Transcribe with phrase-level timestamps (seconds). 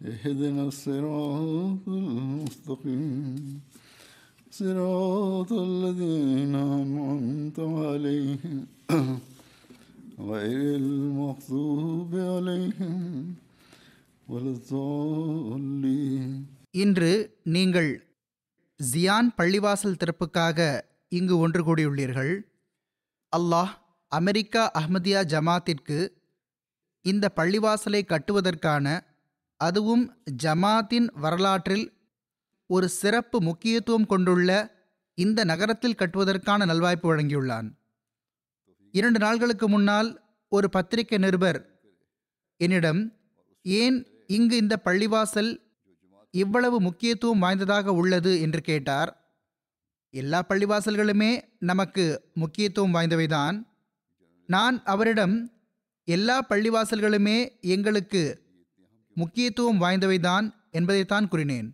[0.00, 3.60] اهدنا الصراط المستقيم
[4.52, 8.56] صراط الذين أنعمت عليهم
[10.22, 12.96] غير المغضوب عليهم
[14.26, 16.30] ولا الضالين
[16.74, 17.12] இன்று
[17.54, 17.90] நீங்கள்
[18.80, 20.58] ஜியான் பள்ளிவாசல் திறப்புக்காக
[21.12, 22.32] இங்கு ஒன்று கூடியுள்ளீர்கள்
[23.32, 23.72] அல்லாஹ்
[24.12, 25.98] அமெரிக்கா அஹ்மதியா ஜமாத்திற்கு
[27.04, 28.86] இந்த பள்ளிவாசலை கட்டுவதற்கான
[29.57, 31.93] அதுவும் ஜமாத்தின் வரலாற்றில்
[32.65, 34.75] ஒரு சிறப்பு முக்கியத்துவம் கொண்டுள்ள
[35.13, 37.69] இந்த நகரத்தில் கட்டுவதற்கான நல்வாய்ப்பு வழங்கியுள்ளான்.
[38.91, 41.79] இரண்டு நாள்களுக்கு முன்னால் ஒரு பத்திரிகை நிருபர்
[42.57, 43.13] என்னிடம்
[43.61, 45.61] ஏன் இங்கு இந்த பள்ளிவாசல்
[46.31, 48.41] இவ்வளவு முக்கியத்துவம் வாய்ந்ததாக உள்ளது?
[48.41, 49.39] என்று கேட்டார்.
[50.09, 53.63] எல்லா பள்ளிவாசல்களுமே நமக்கு முக்கியத்துவம் வாய்ந்தவைதான்.
[54.45, 55.51] நான் அவரிடம்
[56.03, 58.46] எல்லா பள்ளிவாசல்களுமே எங்களுக்கு
[59.17, 61.67] முக்கியத்துவம் வாய்ந்தவைதான் என்பதைத்தான் கூறினேன்.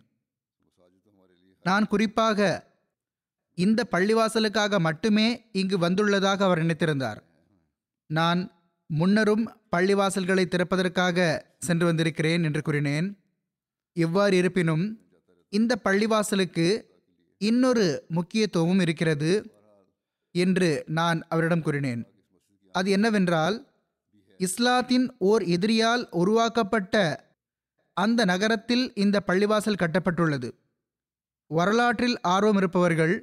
[1.62, 2.38] நான் குறிப்பாக
[3.58, 7.20] இந்த பள்ளிவாசலுக்காக மட்டுமே இங்கு வந்துள்ளதாக அவர் நினைத்திருந்தார்.
[8.10, 8.40] நான்
[8.90, 9.44] முன்னரும்
[9.76, 11.18] பள்ளிவாசல்களை திறப்பதற்காக
[11.58, 13.08] சென்று வந்திருக்கிறேன் என்று கூறினேன்.
[13.96, 14.84] எவ்வாறு இருப்பினும்
[15.52, 16.66] இந்த பள்ளிவாசலுக்கு
[17.40, 19.30] இன்னொரு முக்கியத்துவமும் இருக்கிறது
[20.34, 22.02] என்று நான் அவரிடம் கூறினேன்.
[22.74, 23.56] அது என்னவென்றால்
[24.40, 26.94] இஸ்லாத்தின் ஓர் எதிரியால் உருவாக்கப்பட்ட
[27.94, 30.50] அந்த நகரத்தில் இந்த பள்ளிவாசல் கட்டப்பட்டுள்ளது.
[31.46, 33.14] வரலாற்றில் ஆர்வம் இருப்பவர்கள்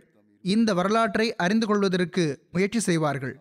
[0.41, 3.39] இந்த வரலாற்றை அறிந்து கொள்வதற்கு முயற்சி செய்வார்கள்.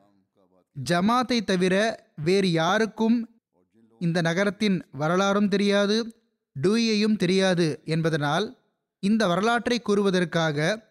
[0.85, 3.43] ஜமாத்தை தவிர வேறு யாருக்கும்
[3.99, 5.97] இந்த நகரத்தின் வரலாறும் தெரியாது
[6.63, 8.59] டூயையும் தெரியாது என்பதனால்
[8.99, 10.87] இந்த வரலாற்றை கூறுவதற்காக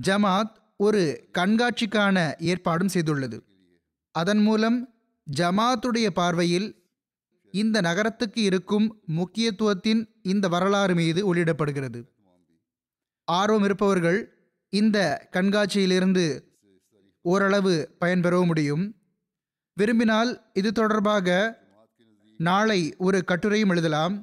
[0.00, 3.38] ஜமாத் ஒரு கண்காட்சிக்கான ஏற்பாடும் செய்துள்ளது.
[4.10, 4.78] அதன் மூலம்
[5.26, 6.83] ஜமாத்துடைய பார்வையில்
[7.60, 12.00] இந்த நகரத்துக்கு இருக்கும் முக்கியத்துவத்தின் இந்த வரலாறு மீது ஒளியிடப்படுகிறது
[13.24, 14.18] ஆர்வம் இருப்பவர்கள்
[14.72, 16.24] இந்த கண்காட்சியிலிருந்து
[17.24, 18.84] ஓரளவு பயன்பெறவும் முடியும்.
[19.76, 21.28] விரும்பினால் இது தொடர்பாக
[22.40, 24.14] நாளை ஒரு கட்டுரையும் எழுதலாம்.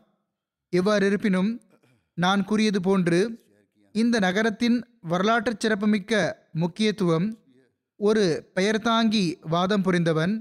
[0.70, 1.52] எவ்வாறு இருப்பினும்
[2.18, 3.22] நான் கூறியது போன்று
[3.96, 6.14] இந்த நகரத்தின் வரலாற்று சிறப்புமிக்க
[6.54, 7.28] முக்கியத்துவம்
[8.00, 8.26] ஒரு
[8.56, 10.34] பெயர்தாங்கி வாதம் புரிந்தவன்.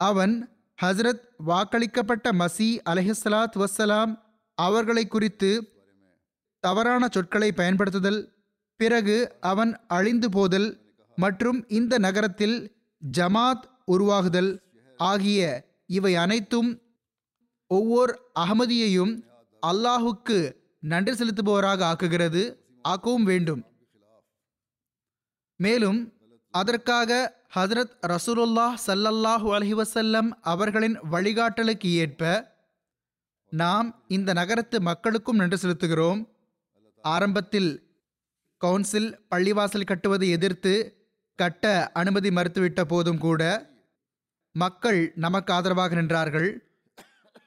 [0.00, 0.34] அவன்
[0.78, 4.12] ஹஸ்ரத் வாக்களிக்கப்பட்ட மசி அலஹிஸ்லாத் வசலாம்
[4.58, 5.50] அவர்களை குறித்து
[6.60, 8.20] தவறான சொற்களை பயன்படுத்துதல்
[8.80, 10.68] பிறகு அவன் அழிந்து போதல்
[11.18, 12.56] மற்றும் இந்த நகரத்தில்
[13.02, 14.50] ஜமாத் உருவாகுதல்
[15.00, 15.40] ஆகிய
[15.86, 16.70] இவை அனைத்தும்
[17.70, 19.12] ஒவ்வொரு அகமதியையும்
[19.62, 20.38] அல்லாஹுக்கு
[20.82, 22.42] நன்றி செலுத்துபவராக ஆக்குகிறது
[22.88, 23.62] ஆக்கவும் வேண்டும்.
[25.60, 26.00] மேலும்
[26.54, 27.10] அதற்காக
[27.56, 32.52] ஹதரத் ரசூலுல்லாஹ் சல்லல்லாஹு அலஹி வசல்லம் அவர்களின் வழிகாட்டலுக்கு ஏற்ப
[33.48, 36.28] நாம் இந்த நகரத்து மக்களுக்கும் நன்றி செலுத்துகிறோம்.
[37.02, 38.00] ஆரம்பத்தில்
[38.56, 41.04] கவுன்சில் பள்ளிவாசல் கட்டுவதை எதிர்த்து
[41.34, 43.70] கட்ட அனுமதி மறுத்துவிட்ட போதும் கூட
[44.50, 46.58] மக்கள் நமக்கு ஆதரவாக நின்றார்கள்.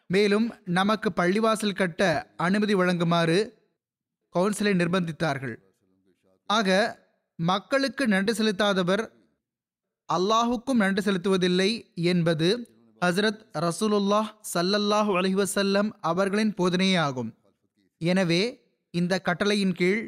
[0.07, 3.39] மேலும் நமக்கு பள்ளிவாசல் கட்ட அனுமதி வழங்குமாறு
[4.35, 5.55] கவுன்சிலை நிர்பந்தித்தார்கள்.
[6.45, 6.97] ஆக
[7.35, 9.16] மக்களுக்கு நன்றி செலுத்தாதவர்
[10.09, 12.47] அல்லாஹுக்கும் நன்றி செலுத்துவதில்லை என்பது
[13.01, 17.31] ஹசரத் ரசூலுல்லாஹ் சல்லல்லாஹு அலஹி வசல்லம் அவர்களின் போதனையே ஆகும்
[18.01, 20.03] எனவே இந்த கட்டளையின் கீழ்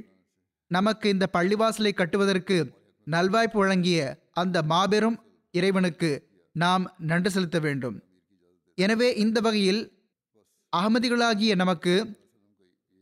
[0.67, 2.57] நமக்கு இந்த பள்ளிவாசலை கட்டுவதற்கு
[3.07, 3.99] நல்வாய்ப்பு வழங்கிய
[4.33, 5.17] அந்த மாபெரும்
[5.51, 6.09] இறைவனுக்கு
[6.51, 7.97] நாம் நன்றி செலுத்த வேண்டும்.
[8.77, 9.81] எனவே இந்த வகையில்
[10.73, 12.15] அகமதிகளாகிய நமக்கு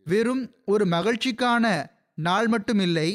[0.05, 1.65] வெறும் ஒரு மகிழ்ச்சிக்கான
[2.13, 3.09] நாள் மட்டும் இல்லை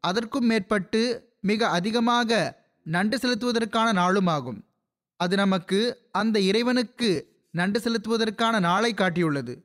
[0.00, 1.02] அதற்கும் மேற்பட்டு
[1.40, 4.64] மிக அதிகமாக நன்றி செலுத்துவதற்கான நாளும் ஆகும்.
[5.16, 9.62] அது நமக்கு அந்த இறைவனுக்கு நன்றி செலுத்துவதற்கான நாளை காட்டியுள்ளது.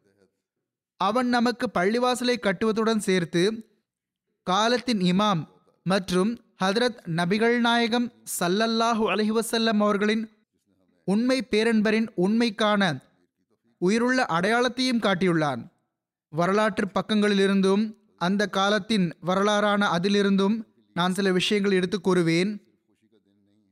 [0.98, 3.70] அவன் நமக்கு பள்ளிவாசலை கட்டுவதுடன் சேர்த்து
[4.44, 5.48] காலத்தின் இமாம்
[5.84, 10.30] மற்றும் ஹதரத் நபிகள் நாயகம் சல்லல்லாஹு அலஹிவசல்லம் அவர்களின்
[11.04, 13.04] உண்மை பேரன்பரின் உண்மைக்கான
[13.78, 15.68] உயிருள்ள அடையாளத்தையும் காட்டியுள்ளான்.
[16.30, 20.64] வரலாற்று பக்கங்களிலிருந்தும் அந்த காலத்தின் வரலாறான அதிலிருந்தும்
[20.94, 22.65] நான் சில விஷயங்கள் எடுத்து கூறுவேன்.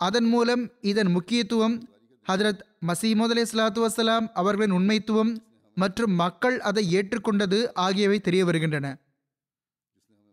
[0.06, 1.76] அதன் மூலம் இதன் முக்கியத்துவம்
[2.26, 5.32] ஹதரத் மசீமது அலி சலாத்து வசலாம் அவர்களின் உண்மைத்துவம்
[5.78, 8.88] மற்றும் மக்கள் அதை ஏற்றுக்கொண்டது ஆகியவை தெரிய வருகின்றன.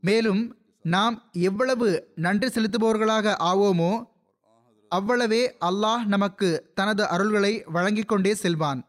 [0.02, 0.42] மேலும்
[0.84, 3.92] நாம் எவ்வளவு நன்றி செலுத்துபவர்களாக ஆவோமோ
[4.90, 8.80] அவ்வளவே அல்லாஹ் நமக்கு தனது அருள்களை வழங்கிக் கொண்டே செல்வான்.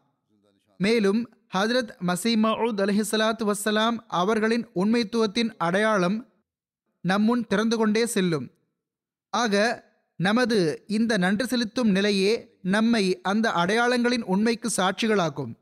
[0.80, 1.20] மேலும்
[1.56, 6.18] ஹஜரத் மசீமவுத் அலஹிசலாத்து வசலாம் அவர்களின் உண்மைத்துவத்தின் அடையாளம்
[7.04, 8.46] நம்முன் திறந்து கொண்டே செல்லும்.
[9.32, 9.54] ஆக
[10.16, 15.52] நமது இந்த நன்றி செலுத்தும் நிலையே நம்மை அந்த அடையாளங்களின் உண்மைக்கு சாட்சிகளாக்கும்.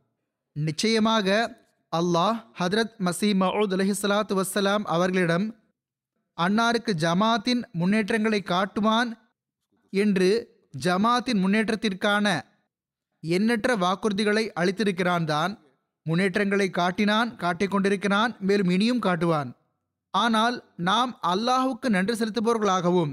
[0.52, 1.58] நிச்சயமாக
[1.96, 5.46] அல்லாஹ் ஹதரத் மசீமவுத் அலஹிஸ்லாத்து வசலாம் அவர்களிடம்
[6.38, 9.10] அன்னாருக்கு ஜமாத்தின் முன்னேற்றங்களை காட்டுவான்
[9.90, 10.30] என்று
[10.84, 12.40] ஜமாத்தின் முன்னேற்றத்திற்கான
[13.20, 15.52] எண்ணற்ற வாக்குறுதிகளை அளித்திருக்கிறான் தான்.
[16.02, 19.50] முன்னேற்றங்களை காட்டினான் காட்டிக்கொண்டிருக்கிறான் மேலும் இனியும் காட்டுவான்.
[20.10, 23.12] ஆனால் நாம் அல்லாஹுக்கு நன்றி செலுத்துபவர்களாகவும்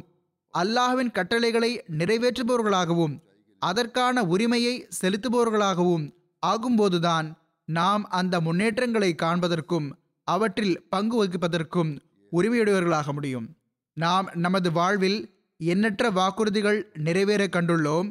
[0.59, 3.15] அல்லாஹ்வின் கட்டளைகளை நிறைவேற்றுபவர்களாகவும்
[3.59, 6.06] அதற்கான உரிமையை செலுத்துபவர்களாகவும்
[6.45, 7.27] ஆகும்போதுதான்
[7.65, 9.88] நாம் அந்த முன்னேற்றங்களை காண்பதற்கும்
[10.24, 11.92] அவற்றில் பங்கு வகிப்பதற்கும்
[12.31, 13.48] உரிமையுடையவர்களாக முடியும்.
[13.94, 15.19] நாம் நமது வாழ்வில்
[15.57, 18.09] எண்ணற்ற வாக்குறுதிகள் நிறைவேற கண்டுள்ளோம்.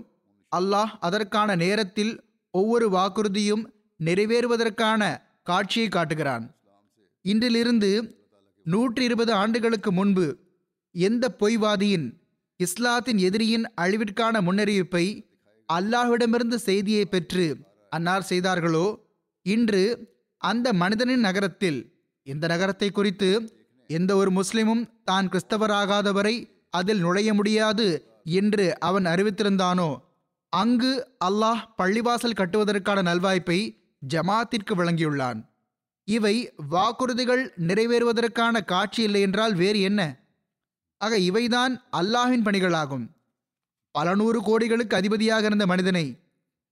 [0.52, 2.12] அல்லாஹ் அதற்கான நேரத்தில்
[2.50, 3.64] ஒவ்வொரு வாக்குறுதியும்
[4.04, 5.02] நிறைவேறுவதற்கான
[5.43, 6.44] காட்சியை காட்டுகிறான்.
[7.25, 7.90] இன்றிலிருந்து
[8.66, 10.26] நூற்றி இருபது ஆண்டுகளுக்கு முன்பு
[10.94, 12.06] எந்த பொய்வாதியின்
[12.61, 15.05] இஸ்லாத்தின் எதிரியின் அழிவிற்கான முன்னறிவிப்பை
[15.69, 17.47] அல்லாஹ்விடமிருந்து செய்தியை பெற்று
[17.91, 18.87] அன்னார் செய்தார்களோ?
[19.43, 19.82] இன்று
[20.43, 21.81] அந்த மனிதனின் நகரத்தில்
[22.23, 23.31] இந்த நகரத்தை குறித்து
[23.91, 26.35] எந்த ஒரு முஸ்லிமும் தான் கிறிஸ்தவராகாதவரை
[26.70, 27.87] அதில் நுழைய முடியாது
[28.23, 29.91] என்று அவன் அறிவித்திருந்தானோ?
[30.53, 30.93] அங்கு
[31.25, 33.58] அல்லாஹ் பள்ளிவாசல் கட்டுவதற்கான நல்வாய்ப்பை
[34.03, 35.38] ஜமாத்திற்கு வழங்கியுள்ளான்.
[36.08, 36.35] இவை
[36.70, 40.00] வாக்குறுதிகள் நிறைவேறுவதற்கான காட்சி இல்லை என்றால் வேறு என்ன?
[41.00, 43.06] ஆக இவைதான் அல்லாஹின் பணிகளாகும்.
[43.94, 46.06] பல நூறு கோடிகளுக்கு அதிபதியாக இருந்த மனிதனை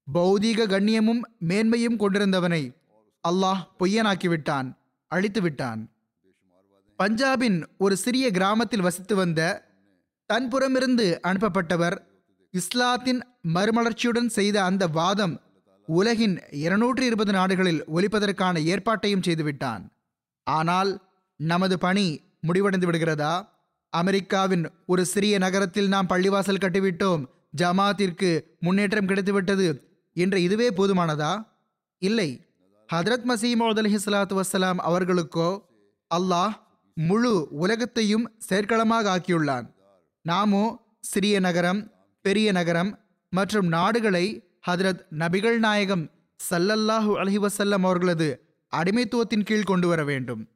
[0.06, 2.62] பௌதீக கண்ணியமும் மேன்மையும் கொண்டிருந்தவனை
[3.24, 4.68] அல்லாஹ் பொய்யனாக்கிவிட்டான்
[5.10, 5.80] அழித்து விட்டான்
[6.98, 9.40] பஞ்சாபின் ஒரு சிறிய கிராமத்தில் வசித்து வந்த
[10.30, 11.96] தன்புறமிருந்து அனுப்பப்பட்டவர்
[12.54, 13.20] இஸ்லாத்தின்
[13.54, 15.34] மறுமலர்ச்சியுடன் செய்த அந்த வாதம்
[15.88, 19.82] உலகின் இருநூற்றி இருபது நாடுகளில் ஒலிப்பதற்கான ஏற்பாட்டையும் செய்துவிட்டான்.
[20.46, 20.92] ஆனால்
[21.40, 22.06] நமது பணி
[22.40, 23.34] முடிவடைந்து விடுகிறதா?
[23.94, 27.25] அமெரிக்காவின் ஒரு சிறிய நகரத்தில் நாம் பள்ளிவாசல் கட்டிவிட்டோம்.
[27.56, 28.31] ஜமாத்திற்கு
[28.61, 29.81] முன்னேற்றம் கிடைத்துவிட்டது.
[30.12, 31.46] என்ற இதுவே போதுமானதா?
[31.99, 32.43] இல்லை.
[32.93, 35.62] ஹதரத் மசீமோத் அலி சலாத்து வசலாம் அவர்களுக்கோ
[36.14, 36.52] அல்லாஹ்
[36.94, 39.67] முழு உலகத்தையும் செயற்களமாக ஆக்கியுள்ளான்.
[40.23, 40.64] நாமோ
[41.00, 42.99] சிறிய நகரம் பெரிய நகரம்
[43.31, 44.25] மற்றும் நாடுகளை
[44.69, 46.11] ஹதரத் நபிகள் நாயகம்
[46.50, 48.29] சல்லல்லாஹு அலஹி வசல்லம் அவர்களது
[48.76, 50.49] அடிமைத்துவத்தின் கீழ் கொண்டு வர வேண்டும்.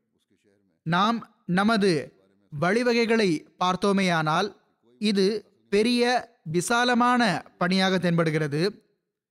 [0.83, 2.18] நாம் நமது
[2.53, 4.57] வழிவகைகளை பார்த்தோமேயானால்
[4.99, 5.27] இது
[5.69, 6.03] பெரிய
[6.45, 8.83] விசாலமான பணியாக தென்படுகிறது.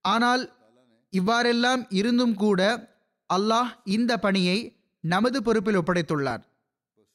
[0.02, 0.56] ஆனால்
[1.10, 2.62] இவ்வாறெல்லாம் இருந்தும் கூட
[3.34, 6.44] அல்லாஹ் இந்த பணியை நமது பொறுப்பில் ஒப்படைத்துள்ளார்.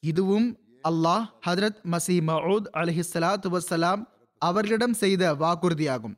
[0.01, 6.17] இதுவும் அல்லாஹ் ஹதரத் மசி மவுத் அலிஹிஸ்லாத்து வசலாம் அவர்களிடம் செய்த வாக்குறுதியாகும்.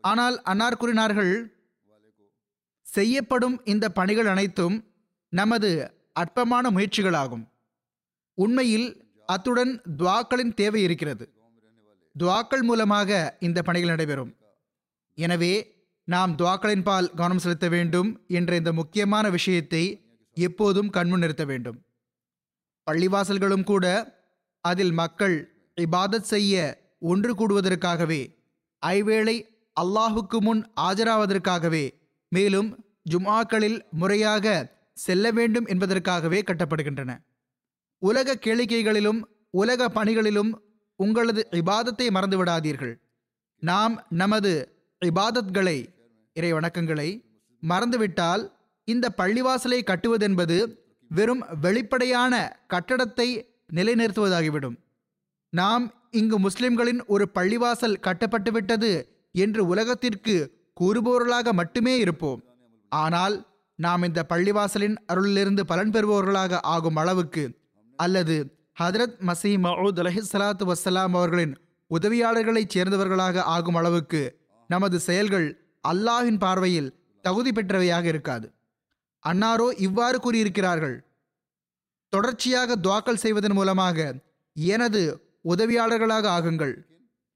[0.00, 1.32] ஆனால் அன்னார் கூறினார்கள்
[2.82, 4.76] செய்யப்படும் இந்த பணிகள் அனைத்தும்
[5.28, 7.49] நமது அற்பமான முயற்சிகளாகும்.
[8.34, 8.88] உண்மையில்
[9.26, 11.32] அத்துடன் துவாக்களின் தேவை இருக்கிறது.
[12.18, 14.36] துவாக்கள் மூலமாக இந்த பணிகள் நடைபெறும்.
[15.14, 15.52] எனவே
[16.04, 19.84] நாம் துவாக்களின் பால் கவனம் செலுத்த வேண்டும் என்ற இந்த முக்கியமான விஷயத்தை
[20.34, 21.78] எப்போதும் கண்முன் நிறுத்த வேண்டும்.
[22.90, 24.16] பள்ளிவாசல்களும் கூட
[24.60, 26.54] அதில் மக்கள் இபாதத் செய்ய
[26.98, 28.22] ஒன்று கூடுவதற்காகவே
[28.86, 29.36] ஐவேளை
[29.80, 31.84] அல்லாஹுக்கு முன் ஆஜராவதற்காகவே
[32.28, 37.10] மேலும் ஜுமாக்களில் முறையாக செல்ல வேண்டும் என்பதற்காகவே கட்டப்படுகின்றன.
[38.02, 40.52] உலக கேளிக்கைகளிலும் உலக பணிகளிலும்
[40.96, 42.94] உங்களது இபாதத்தை மறந்துவிடாதீர்கள்.
[43.58, 44.52] நாம் நமது
[45.02, 45.86] இபாதத்களை
[46.32, 47.08] இறை வணக்கங்களை
[47.62, 48.42] மறந்துவிட்டால்
[48.84, 50.56] இந்த பள்ளிவாசலை கட்டுவதென்பது
[51.08, 52.34] வெறும் வெளிப்படையான
[52.68, 53.28] கட்டடத்தை
[53.74, 54.76] நிலைநிறுத்துவதாகிவிடும்.
[55.48, 58.92] நாம் இங்கு முஸ்லிம்களின் ஒரு பள்ளிவாசல் கட்டப்பட்டுவிட்டது
[59.32, 60.36] என்று உலகத்திற்கு
[60.80, 62.40] கூறுபவர்களாக மட்டுமே இருப்போம்.
[62.88, 63.36] ஆனால்
[63.74, 67.44] நாம் இந்த பள்ளிவாசலின் அருளிலிருந்து பலன் பெறுபவர்களாக ஆகும் அளவுக்கு
[68.04, 68.36] அல்லது
[68.80, 71.54] ஹதரத் மசீ மவுத் அலஹி சலாத்து வசலாம் அவர்களின்
[71.90, 74.22] உதவியாளர்களைச் சேர்ந்தவர்களாக ஆகும் அளவுக்கு
[74.70, 75.48] நமது செயல்கள்
[75.84, 76.90] அல்லாஹின் பார்வையில்
[77.24, 78.46] தகுதி பெற்றவையாக இருக்காது.
[79.24, 80.96] அன்னாரோ இவ்வாறு கூறியிருக்கிறார்கள்.
[82.12, 83.98] தொடர்ச்சியாக துவாக்கல் செய்வதன் மூலமாக
[84.56, 85.02] எனது
[85.52, 86.74] உதவியாளர்களாக ஆகுங்கள்.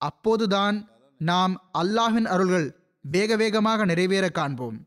[0.00, 0.76] அப்போதுதான்
[1.20, 2.68] நாம் அல்லாஹின் அருள்கள்
[3.04, 4.78] வேக வேகமாக நிறைவேற காண்போம்.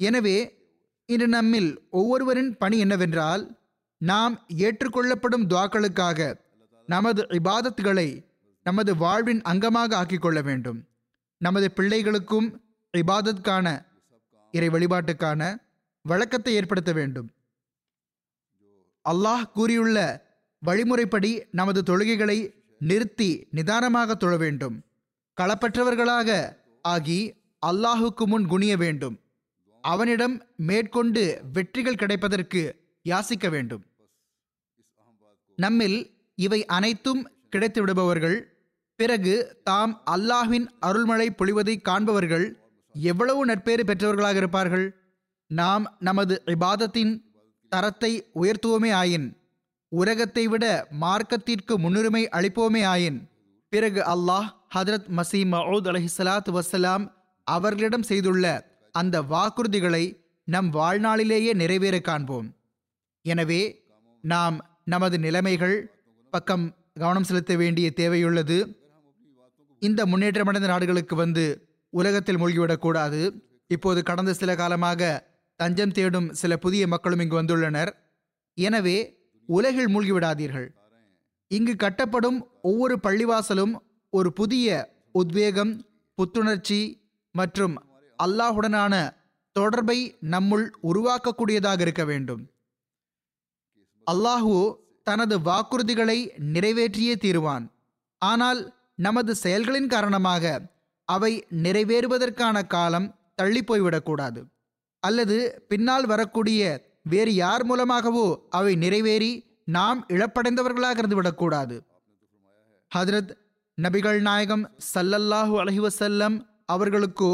[0.00, 0.38] எனவே
[1.08, 3.42] இன்று நம்மில் ஒவ்வொருவரின் பணி என்னவென்றால்
[3.98, 6.40] நாம் ஏற்றுக்கொள்ளப்படும் துவாக்களுக்காக
[6.86, 8.24] நமது இபாதத்துகளை
[8.62, 10.86] நமது வாழ்வின் அங்கமாக ஆக்கிக் கொள்ள வேண்டும்.
[11.36, 12.60] நமது பிள்ளைகளுக்கும்
[12.96, 13.86] இபாதத்துக்கான
[14.50, 15.56] இறை வழிபாட்டுக்கான
[16.02, 17.30] வழக்கத்தை ஏற்படுத்த வேண்டும்.
[19.08, 20.26] அல்லாஹ் கூறியுள்ள
[20.66, 24.84] வழிமுறைப்படி நமது தொழுகைகளை நிறுத்தி நிதானமாக தொழ வேண்டும்.
[25.40, 27.34] களப்பற்றவர்களாக ஆகி
[27.66, 29.20] அல்லாஹுக்கு முன் குனிய வேண்டும்.
[29.80, 33.84] அவனிடம் மேற்கொண்டு வெற்றிகள் கிடைப்பதற்கு யாசிக்க வேண்டும்.
[35.58, 35.98] நம்மில்
[36.38, 37.22] இவை அனைத்தும்
[37.52, 38.38] கிடைத்துவிடுபவர்கள்.
[38.98, 39.34] பிறகு
[39.64, 42.46] தாம் அல்லாஹ்வின் அருள்மழை பொழிவதை காண்பவர்கள்
[42.94, 44.86] எவ்வளவு நட்பேறு பெற்றவர்களாக இருப்பார்கள்?
[45.50, 47.12] நாம் நமது இபாதத்தின்
[47.72, 49.26] தரத்தை உயர்த்துவோமே ஆயின்
[49.92, 50.64] உலகத்தை விட
[51.00, 53.18] மார்க்கத்திற்கு முன்னுரிமை அளிப்போமே ஆயின்.
[53.72, 57.04] பிறகு அல்லாஹ் ஹதரத் மசீ மவுத் அலஹிசலாத் வசலாம்
[57.46, 58.44] அவர்களிடம் செய்துள்ள
[58.94, 60.04] அந்த வாக்குறுதிகளை
[60.48, 62.48] நம் வாழ்நாளிலேயே நிறைவேற காண்போம்.
[63.24, 63.62] எனவே
[64.24, 64.56] நாம்
[64.92, 65.76] நமது நிலைமைகள்
[66.32, 66.64] பக்கம்
[67.00, 68.58] கவனம் செலுத்த வேண்டிய தேவையுள்ளது.
[69.82, 71.44] இந்த முன்னேற்றமடைந்த நாடுகளுக்கு வந்து
[71.92, 73.20] உலகத்தில் மூழ்கிவிடக்கூடாது
[73.66, 75.10] இப்போது கடந்த சில காலமாக
[75.60, 77.90] தஞ்சம் தேடும் சில புதிய மக்களும் இங்கு வந்துள்ளனர்.
[78.58, 78.96] எனவே
[79.48, 80.68] உலகில் மூழ்கிவிடாதீர்கள்.
[81.50, 82.38] இங்கு கட்டப்படும்
[82.70, 83.74] ஒவ்வொரு பள்ளிவாசலும்
[84.12, 84.68] ஒரு புதிய
[85.20, 85.72] உத்வேகம்
[86.18, 86.80] புத்துணர்ச்சி
[87.34, 87.74] மற்றும்
[88.18, 88.94] அல்லாஹுடனான
[89.56, 89.98] தொடர்பை
[90.34, 92.42] நம்முள் உருவாக்கக்கூடியதாக இருக்க வேண்டும்.
[94.12, 94.56] அல்லாஹு
[95.06, 96.18] தனது வாக்குறுதிகளை
[96.54, 97.64] நிறைவேற்றியே தீருவான்.
[98.22, 98.60] ஆனால்
[99.06, 100.44] நமது செயல்களின் காரணமாக
[101.08, 101.32] அவை
[101.64, 103.06] நிறைவேறுவதற்கான காலம்
[103.40, 104.40] தள்ளி போய்விடக்கூடாது
[105.02, 105.36] அல்லது
[105.70, 106.62] பின்னால் வரக்கூடிய
[107.12, 108.26] வேறு யார் மூலமாகவோ
[108.58, 109.30] அவை நிறைவேறி
[109.76, 111.76] நாம் இழப்படைந்தவர்களாக இருந்து விடக்கூடாது
[112.92, 113.30] ஹதரத்
[113.78, 116.36] நபிகள் நாயகம் சல்லல்லாஹு அலஹி வசல்லம்
[116.74, 117.32] அவர்களுக்கோ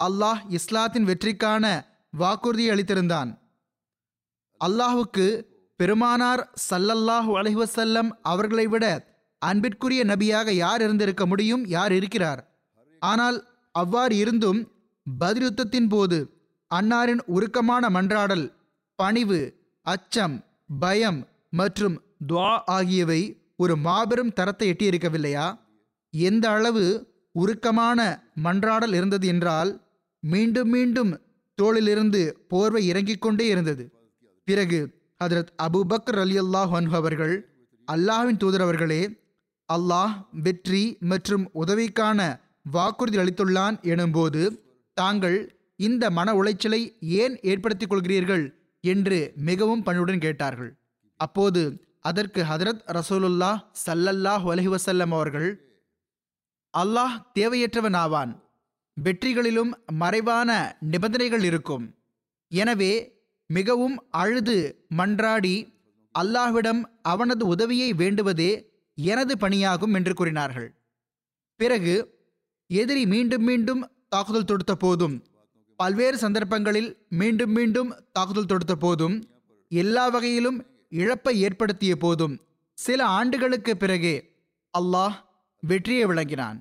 [0.00, 1.64] அல்லாஹ் இஸ்லாத்தின் வெற்றிக்கான
[2.22, 3.30] வாக்குறுதியை அளித்திருந்தான்.
[4.60, 5.26] அல்லாஹுக்கு
[5.82, 8.84] பெருமானார் சல்லல்லாஹு அலிவசல்லம் அவர்களை விட
[9.42, 11.62] அன்பிற்குரிய நபியாக யார் இருந்திருக்க முடியும்?
[11.76, 12.40] யார் இருக்கிறார்?
[13.02, 13.38] ஆனால்
[13.74, 14.60] அவ்வாறு இருந்தும்
[15.06, 16.18] பதிலுத்தத்தின் போது
[16.70, 18.44] அன்னாரின் உருக்கமான மன்றாடல்
[18.98, 19.40] பணிவு
[19.86, 20.36] அச்சம்
[20.84, 21.20] பயம்
[21.60, 21.96] மற்றும்
[22.30, 23.20] துவா ஆகியவை
[23.56, 25.46] ஒரு மாபெரும் தரத்தை எட்டியிருக்கவில்லையா?
[26.14, 26.84] எந்த அளவு
[27.34, 27.98] உருக்கமான
[28.46, 29.70] மன்றாடல் இருந்தது என்றால்
[30.22, 31.12] மீண்டும் மீண்டும்
[31.58, 32.22] தோளிலிருந்து
[32.52, 33.84] போர்வை இறங்கிக் கொண்டே இருந்தது.
[34.48, 34.80] பிறகு
[35.22, 35.80] ஹதரத் அபு
[36.24, 37.34] அலி அல்லாஹ் அவர்கள்
[37.88, 39.02] அல்லாஹ்வின் தூதரவர்களே
[39.68, 40.14] அல்லாஹ்
[40.46, 42.20] வெற்றி மற்றும் உதவிக்கான
[42.74, 44.42] வாக்குறுதி அளித்துள்ளான் எனும்போது
[44.96, 45.38] தாங்கள்
[45.86, 46.80] இந்த மன உளைச்சலை
[47.22, 48.44] ஏன் ஏற்படுத்திக் கொள்கிறீர்கள்
[48.84, 50.70] என்று மிகவும் பணியுடன் கேட்டார்கள்.
[51.20, 51.62] அப்போது
[52.10, 53.50] அதற்கு ஹதரத் ரசூலுல்லா
[53.86, 55.48] சல்லல்லாஹ் அலஹி வசல்லம் அவர்கள்
[56.74, 58.32] அல்லாஹ் தேவையற்றவன் ஆவான்
[58.96, 60.50] வெற்றிகளிலும் மறைவான
[60.92, 61.84] நிபந்தனைகள் இருக்கும்.
[62.52, 62.92] எனவே
[63.56, 64.56] மிகவும் அழுது
[64.98, 65.56] மன்றாடி
[66.14, 66.82] அல்லாஹ்விடம்
[67.12, 68.50] அவனது உதவியை வேண்டுவதே
[68.98, 70.68] எனது பணியாகும் என்று கூறினார்கள்.
[71.60, 71.94] பிறகு
[72.70, 75.16] எதிரி மீண்டும் மீண்டும் தாக்குதல் தொடுத்த போதும்
[75.80, 76.90] பல்வேறு சந்தர்ப்பங்களில்
[77.20, 79.16] மீண்டும் மீண்டும் தாக்குதல் தொடுத்த போதும்
[79.70, 80.58] எல்லா வகையிலும்
[81.00, 82.34] இழப்பை ஏற்படுத்திய போதும்
[82.78, 84.14] சில ஆண்டுகளுக்கு பிறகே
[84.74, 85.16] அல்லாஹ்
[85.62, 86.58] வெற்றியை விளங்கினான்.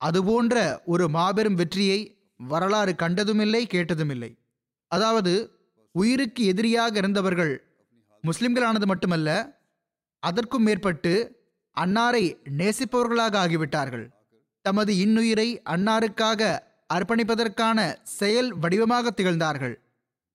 [0.00, 0.56] அதுபோன்ற
[0.92, 2.00] ஒரு மாபெரும் வெற்றியை
[2.40, 4.30] வரலாறு கண்டதுமில்லை கேட்டதுமில்லை.
[4.90, 5.34] அதாவது
[6.00, 7.54] உயிருக்கு எதிரியாக இருந்தவர்கள்
[8.24, 9.30] முஸ்லிம்களானது மட்டுமல்ல
[10.22, 11.12] அதற்கும் மேற்பட்டு
[11.76, 12.24] அன்னாரை
[12.58, 14.06] நேசிப்பவர்களாக ஆகிவிட்டார்கள்.
[14.64, 16.40] தமது இன்னுயிரை அன்னாருக்காக
[16.94, 17.78] அர்ப்பணிப்பதற்கான
[18.18, 19.74] செயல் வடிவமாக திகழ்ந்தார்கள்.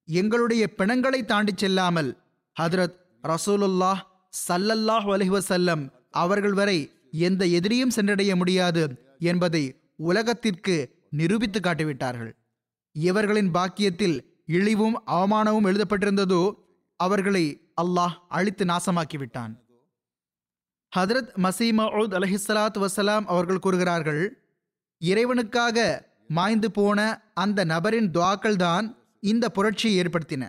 [0.08, 2.10] எங்களுடைய பிணங்களை தாண்டி செல்லாமல்
[2.56, 2.96] ஹதரத்
[3.32, 4.02] ரசூலுல்லாஹ்
[4.48, 5.84] சல்லல்லாஹ் அலைஹி
[6.22, 6.78] அவர்கள் வரை
[7.28, 8.82] எந்த எதிரியும் சென்றடைய முடியாது
[9.30, 9.64] என்பதை
[10.10, 10.76] உலகத்திற்கு
[11.20, 12.32] நிரூபித்து காட்டிவிட்டார்கள்.
[12.96, 14.16] இவர்களின் பாக்கியத்தில்
[14.56, 16.42] இழிவும் அவமானமும் எழுதப்பட்டிருந்ததோ
[17.00, 17.44] அவர்களை
[17.82, 19.52] அல்லாஹ் அழித்து நாசமாக்கிவிட்டான்.
[20.92, 24.22] ஹதரத் மசீமவுத் அலஹிஸ்ஸலாத் வசலாம் அவர்கள் கூறுகிறார்கள்
[25.00, 25.76] இறைவனுக்காக
[26.38, 26.98] மாய்ந்து போன
[27.42, 28.86] அந்த நபரின் துவாக்கள் தான்
[29.30, 30.42] இந்த புரட்சியை ஏற்படுத்தின.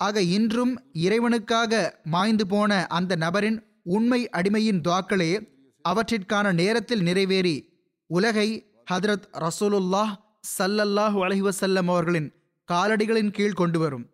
[0.00, 0.72] ஆக இன்றும்
[1.06, 1.72] இறைவனுக்காக
[2.14, 3.58] மாய்ந்து போன அந்த நபரின்
[3.96, 5.32] உண்மை அடிமையின் துவாக்களே
[5.84, 7.56] அவற்றிற்கான நேரத்தில் நிறைவேறி
[8.10, 8.48] உலகை
[8.90, 10.12] ஹதரத் ரசூலுல்லாஹ்
[10.56, 12.28] சல்லல்லாஹு அலஹி வசல்லம் அவர்களின்
[12.72, 14.10] காலடிகளின் கீழ் கொண்டு வரும்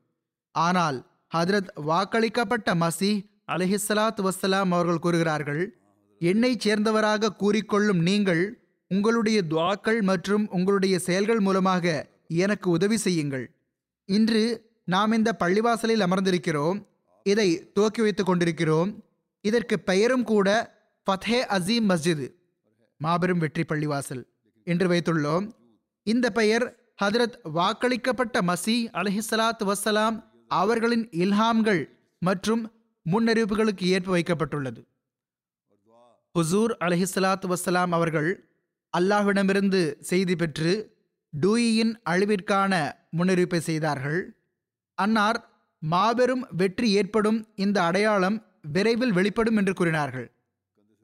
[0.51, 1.07] ஆனால்
[1.37, 5.77] ஹதரத் வாக்களிக்கப்பட்ட மசி அலிஹிஸ்ஸலாத் வஸ்ஸலாம் அவர்கள் கூறுகிறார்கள்
[6.19, 13.55] என்னைச் சேர்ந்தவராக கூறிக்கொள்ளும் நீங்கள் உங்களுடைய துவாக்கள் மற்றும் உங்களுடைய செயல்கள் மூலமாக எனக்கு உதவி செய்யுங்கள்.
[14.05, 16.87] இன்று நாம் இந்த பள்ளிவாசலில் அமர்ந்திருக்கிறோம்
[17.23, 19.05] இதை துவக்கி வைத்துக் கொண்டிருக்கிறோம்.
[19.41, 20.49] இதற்கு பெயரும் கூட
[21.07, 22.33] ஃபத்ஹே அசீம் மஸ்ஜிது.
[22.97, 24.25] மாபெரும் வெற்றி பள்ளிவாசல்.
[24.65, 25.53] என்று வைத்துள்ளோம்.
[26.03, 30.17] இந்த பெயர் ஹதரத் வாக்களிக்கப்பட்ட மசி அலஹிசலாத் வசலாம்
[30.49, 31.83] அவர்களின் இல்ஹாம்கள்
[32.19, 32.63] மற்றும்
[33.07, 34.81] முன்னறிவிப்புகளுக்கு ஏற்ப வைக்கப்பட்டுள்ளது.
[36.35, 38.31] ஹுசூர் அலஹிசலாத் வசலாம் அவர்கள்
[38.99, 40.73] அல்லாஹ்விடமிருந்து செய்தி பெற்று
[41.33, 42.73] டூயின் அழிவிற்கான
[43.17, 44.21] முன்னறிவிப்பை செய்தார்கள்.
[44.99, 45.39] அன்னார்
[45.83, 48.39] மாபெரும் வெற்றி ஏற்படும் இந்த அடையாளம்
[48.73, 50.29] விரைவில் வெளிப்படும் என்று கூறினார்கள்.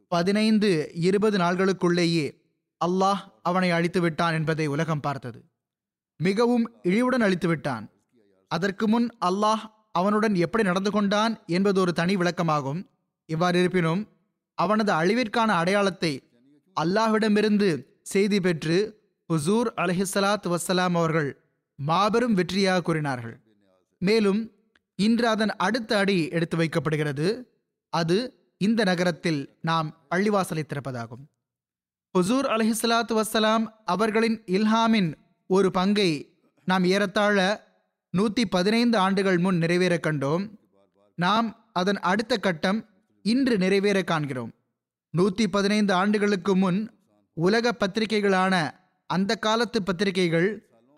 [0.08, 2.26] பதினைந்து இருபது நாள்களுக்குள்ளேயே
[2.80, 5.40] அல்லாஹ் அவனை அழித்து விட்டான் என்பதை உலகம் பார்த்தது.
[6.20, 7.84] மிகவும் இழிவுடன் அழித்துவிட்டான்.
[8.50, 12.80] அதற்கு முன் அல்லாஹ் அவனுடன் எப்படி நடந்து கொண்டான் என்பது ஒரு தனி விளக்கமாகும்.
[13.28, 14.02] இவ்வாறு இருப்பினும்
[14.58, 16.12] அவனது அழிவிற்கான அடையாளத்தை
[16.76, 17.68] அல்லாஹ்விடமிருந்து
[18.02, 18.78] செய்தி பெற்று
[19.30, 21.30] ஹுசூர் அலஹிசலாத் வசலாம் அவர்கள்
[21.78, 23.36] மாபெரும் வெற்றியாக கூறினார்கள்.
[24.02, 24.40] மேலும்
[24.98, 27.28] இன்று அதன் அடுத்த அடி எடுத்து வைக்கப்படுகிறது.
[27.92, 28.18] அது
[28.60, 31.24] இந்த நகரத்தில் நாம் பள்ளிவாசலை திறப்பதாகும்.
[32.14, 35.10] ஹுசூர் அலஹிசலாத்து வசலாம் அவர்களின் இல்ஹாமின்
[35.50, 36.10] ஒரு பங்கை
[36.64, 37.66] நாம் ஏறத்தாழ
[38.10, 40.50] நூற்றி பதினைந்து ஆண்டுகள் முன் நிறைவேற கண்டோம்.
[41.14, 42.86] நாம் அதன் அடுத்த கட்டம்
[43.22, 44.52] இன்று நிறைவேற காண்கிறோம்.
[45.10, 46.90] நூற்றி பதினைந்து ஆண்டுகளுக்கு முன்
[47.32, 48.70] உலக பத்திரிகைகளான
[49.06, 50.48] அந்த காலத்து பத்திரிகைகள்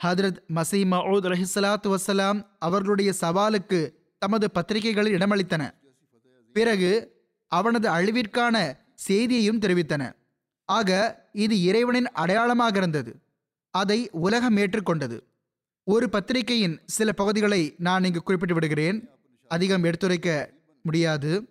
[0.05, 3.81] ஹதரத் மசீ மவுத் அலஹிசலாத்து வசலாம் அவர்களுடைய சவாலுக்கு
[4.19, 5.71] தமது பத்திரிகைகளில் இடமளித்தன.
[6.53, 6.93] பிறகு
[7.47, 8.77] அவனது அழிவிற்கான
[9.09, 10.13] செய்தியையும் தெரிவித்தன.
[10.65, 10.91] ஆக
[11.33, 13.13] இது இறைவனின் அடையாளமாக இருந்தது.
[13.71, 15.21] அதை உலகம் ஏற்றுக்கொண்டது.
[15.85, 19.09] ஒரு பத்திரிகையின் சில பகுதிகளை நான் இங்கு குறிப்பிட்டு விடுகிறேன்.
[19.49, 20.51] அதிகம் எடுத்துரைக்க
[20.83, 21.49] முடியாது.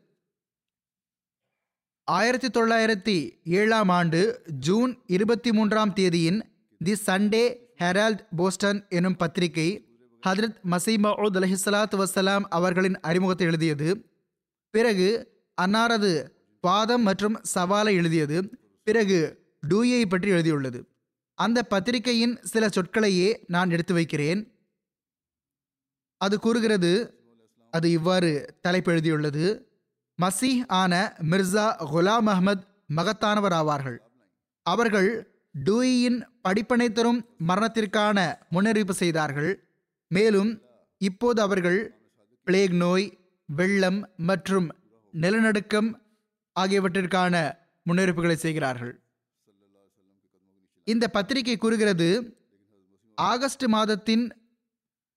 [2.03, 6.43] ஆயிரத்தி தொள்ளாயிரத்தி ஏழாம் ஆண்டு ஜூன் இருபத்தி மூன்றாம் தேதியின்
[6.79, 9.88] தி சண்டே ஹெரால்ட் போஸ்டன் எனும் பத்திரிகை
[10.27, 14.09] ஹதரத் மசீமவுத் அலஹிசலாத் வசலாம் அவர்களின் அறிமுகத்தை எழுதியது.
[14.69, 16.27] பிறகு அன்னாரது
[16.61, 18.49] வாதம் மற்றும் சவாலை எழுதியது.
[18.84, 20.88] பிறகு டூயை பற்றி எழுதியுள்ளது.
[21.39, 24.41] அந்த பத்திரிகையின் சில சொற்களையே நான் எடுத்து வைக்கிறேன்.
[26.21, 26.91] அது கூறுகிறது
[27.73, 28.32] அது இவ்வாறு
[28.67, 29.45] தலைப்பெழுதியுள்ளது
[30.19, 30.93] மசீஹ் ஆன
[31.32, 32.63] மிர்சா குலாம் அஹ்மத்
[32.95, 33.97] மகத்தானவர் ஆவார்கள்.
[34.65, 35.10] அவர்கள்
[35.65, 38.17] டூயின் படிப்பனை தரும் மரணத்திற்கான
[38.52, 39.52] முன்னறிவிப்பு செய்தார்கள்.
[40.12, 40.52] மேலும்
[41.02, 41.80] இப்போது அவர்கள்
[42.47, 43.06] பிளேக் நோய்
[43.49, 43.99] வெள்ளம்
[44.30, 44.67] மற்றும்
[45.13, 45.89] நிலநடுக்கம்
[46.56, 47.36] ஆகியவற்றிற்கான
[47.86, 48.93] முன்னெடுப்புகளை செய்கிறார்கள்.
[50.91, 52.38] இந்த பத்திரிகை கூறுகிறது
[53.17, 54.25] ஆகஸ்ட் மாதத்தின்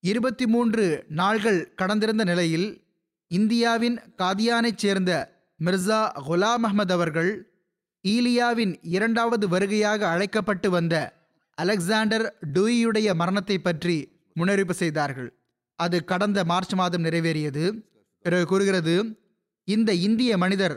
[0.01, 2.69] இருபத்தி மூன்று நாள்கள் கடந்திருந்த நிலையில்
[3.31, 5.11] இந்தியாவின் காதியானைச் சேர்ந்த
[5.61, 7.31] மிர்சா குலாம் அஹமது அவர்கள்
[8.05, 10.95] ஈலியாவின் இரண்டாவது வருகையாக அழைக்கப்பட்டு வந்த
[11.55, 13.97] அலெக்சாண்டர் டூயியுடைய மரணத்தை பற்றி
[14.37, 15.31] முன்னறிவிப்பு செய்தார்கள்.
[15.79, 17.65] அது கடந்த மார்ச் மாதம் நிறைவேறியது.
[18.25, 18.95] பிறகு கூறுகிறது
[19.69, 20.77] இந்த இந்திய மனிதர்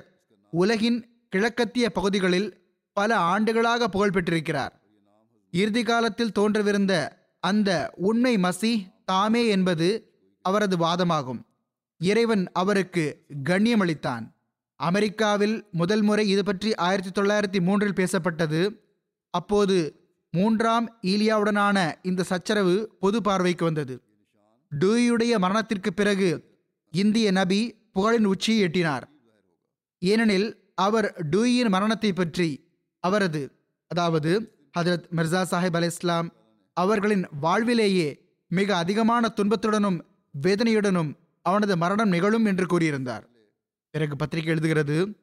[0.54, 1.00] உலகின்
[1.36, 2.50] கிழக்கத்திய பகுதிகளில்
[2.98, 4.74] பல ஆண்டுகளாக புகழ் பெற்றிருக்கிறார்
[5.62, 6.94] இறுதி காலத்தில் தோன்றவிருந்த
[7.40, 7.70] அந்த
[8.10, 8.72] உண்மை மசி
[9.06, 9.88] தாமே என்பது
[10.46, 11.42] அவரது வாதமாகும்.
[12.02, 13.04] இறைவன் அவருக்கு
[13.50, 14.26] கண்ணியமளித்தான்
[14.80, 18.62] அமெரிக்காவில் முதல் முறை இது பற்றி ஆயிரத்தி தொள்ளாயிரத்தி மூன்றில் பேசப்பட்டது.
[19.34, 19.78] அப்போது
[20.34, 23.96] மூன்றாம் ஈலியாவுடனான இந்த சச்சரவு பொது பார்வைக்கு வந்தது.
[24.72, 26.30] டூயுடைய மரணத்திற்கு பிறகு
[26.94, 27.62] இந்திய நபி
[27.96, 29.06] புகழின் உச்சியை எட்டினார்.
[30.02, 30.50] ஏனெனில்
[30.86, 32.50] அவர் டூயின் மரணத்தை பற்றி
[33.04, 33.42] அவரது
[33.92, 34.32] அதாவது
[34.76, 36.32] ஹதரத் மிர்சா சாஹிப் அலி இஸ்லாம்
[36.74, 40.00] அவர்களின் வாழ்விலேயே மிக அதிகமான துன்பத்துடனும்
[40.34, 43.24] வேதனையுடனும் அவனது மரணம் நிகழும் என்று கூறியிருந்தார்.
[43.92, 45.16] பிறகு பத்திரிகை எழுதுகிறது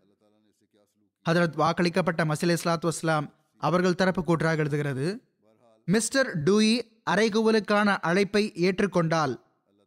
[1.27, 5.21] ஹதரத் வாக்களிக்கப்பட்ட மசில் இஸ்லாத்து வஸ்லாம் அவர்கள் தரப்பு கூற்றாக எழுதுகிறது
[5.85, 9.35] மிஸ்டர் டூயி அறைகூவலுக்கான அழைப்பை ஏற்றுக்கொண்டால்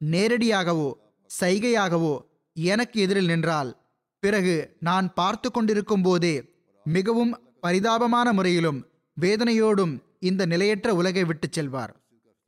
[0.02, 0.96] நேரடியாகவோ
[1.42, 3.78] சைகையாகவோ எனக்கு எதிரில் நின்றால்
[4.20, 6.36] பிறகு நான் பார்த்து கொண்டிருக்கும் போதே
[6.84, 8.80] மிகவும் பரிதாபமான முறையிலும்
[9.22, 11.94] வேதனையோடும் இந்த நிலையற்ற உலகை விட்டு செல்வார்.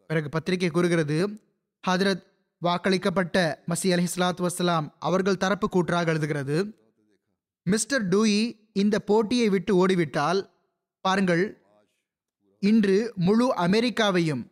[0.07, 1.39] பிறகு பத்திரிகை கூறுகிறது
[1.87, 2.23] ஹதரத்
[2.61, 6.73] வாக்களிக்கப்பட்ட மசி அலி இஸ்லாத்து வசலாம் அவர்கள் தரப்பு கூற்றாக எழுதுகிறது
[7.63, 10.49] மிஸ்டர் டூயி இந்த போட்டியை விட்டு ஓடிவிட்டால்
[11.01, 11.61] பாருங்கள்
[12.59, 14.43] இன்று முழு அமெரிக்காவையும்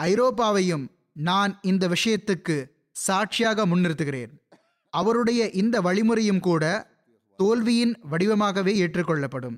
[0.00, 4.32] ஐரோப்பாவையும் நான் இந்த விஷயத்துக்கு சாட்சியாக முன்னிறுத்துகிறேன்.
[4.90, 6.64] அவருடைய இந்த வழிமுறையும் கூட
[7.36, 9.56] தோல்வியின் வடிவமாகவே ஏற்றுக்கொள்ளப்படும்.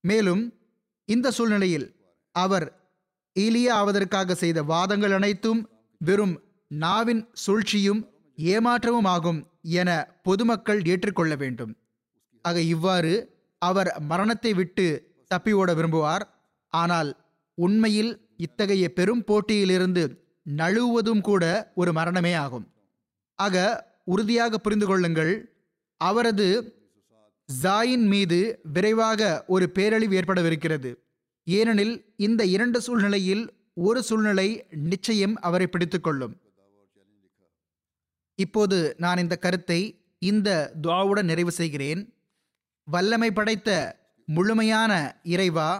[0.00, 0.42] மேலும்
[1.08, 1.86] இந்த சூழ்நிலையில்
[2.34, 2.66] அவர்
[3.36, 5.60] ஈலியா ஆவதற்காக செய்த வாதங்கள் அனைத்தும்
[6.00, 6.34] வெறும்
[6.70, 8.02] நாவின் சூழ்ச்சியும்
[8.38, 9.40] ஏமாற்றமும் ஆகும்
[9.80, 9.90] என
[10.22, 11.72] பொதுமக்கள் ஏற்றுக்கொள்ள வேண்டும்.
[12.44, 13.12] ஆக இவ்வாறு
[13.62, 14.86] அவர் மரணத்தை விட்டு
[15.30, 16.24] தப்பி ஓட விரும்புவார்.
[16.72, 17.10] ஆனால்
[17.58, 20.04] உண்மையில் இத்தகைய பெரும் போட்டியிலிருந்து
[20.46, 22.66] நழுவுவதும் கூட ஒரு மரணமே ஆகும்.
[23.38, 23.56] ஆக
[24.04, 25.32] உறுதியாக புரிந்து கொள்ளுங்கள்
[26.00, 26.48] அவரது
[27.48, 30.90] ஜாயின் மீது விரைவாக ஒரு பேரழிவு ஏற்படவிருக்கிறது.
[31.44, 36.34] ஏனெனில் இந்த இரண்டு சூழ்நிலையில் ஒரு சூழ்நிலை நிச்சயம் அவரை பிடித்துக்கொள்ளும்.
[38.38, 39.80] இப்போது நான் இந்த கருத்தை
[40.18, 42.14] இந்த துவாவுடன் நிறைவு செய்கிறேன்.
[42.84, 43.70] வல்லமை படைத்த
[44.28, 45.70] முழுமையான இறைவா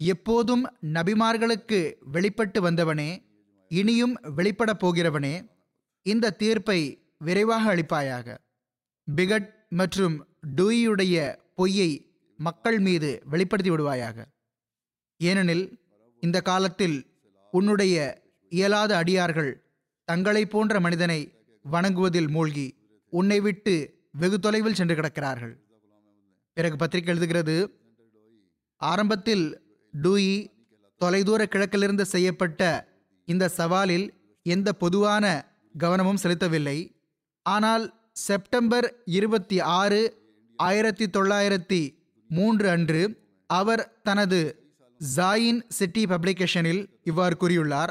[0.00, 3.10] எப்போதும் நபிமார்களுக்கு வெளிப்பட்டு வந்தவனே
[3.68, 5.34] இனியும் வெளிப்படப் போகிறவனே
[6.02, 6.80] இந்த தீர்ப்பை
[7.18, 8.36] விரைவாக அளிப்பாயாக.
[9.16, 10.14] பிகட் மற்றும்
[10.56, 14.24] டூயியுடைய பொய்யை மக்கள் மீது வெளிப்படுத்தி விடுவாயாக.
[15.16, 15.80] ஏனெனில்
[16.20, 17.06] இந்த காலத்தில்
[17.50, 19.64] உன்னுடைய இயலாத அடியார்கள்
[20.04, 21.32] தங்களை போன்ற மனிதனை
[21.70, 22.74] வணங்குவதில் மூழ்கி
[23.08, 25.54] உன்னை விட்டு வெகு தொலைவில் சென்று கிடக்கிறார்கள்.
[26.52, 27.70] பிறகு பத்திரிகை எழுதுகிறது
[28.76, 29.62] ஆரம்பத்தில்
[30.02, 30.46] டூயி
[30.98, 32.88] தொலைதூர கிழக்கிலிருந்து செய்யப்பட்ட
[33.24, 35.24] இந்த சவாலில் எந்த பொதுவான
[35.78, 36.96] கவனமும் செலுத்தவில்லை.
[37.42, 40.17] ஆனால் செப்டம்பர் இருபத்தி ஆறு
[40.58, 41.94] ஆயிரத்தி தொள்ளாயிரத்தி
[42.28, 43.16] மூன்று அன்று
[43.46, 44.38] அவர் தனது
[45.16, 47.88] ஜாயின் சிட்டி பப்ளிகேஷனில் இவ்வாறு கூறியுள்ளார்.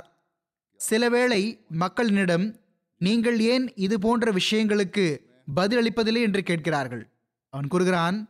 [0.90, 2.60] சிலவேளை மக்களிடம்
[2.98, 5.18] நீங்கள் ஏன் இது போன்ற விஷயங்களுக்கு
[5.56, 6.22] பதிலளிப்பதில்லை?
[6.22, 7.10] என்று கேட்கிறார்கள்.
[7.50, 8.30] அவன் கூறுகிறான்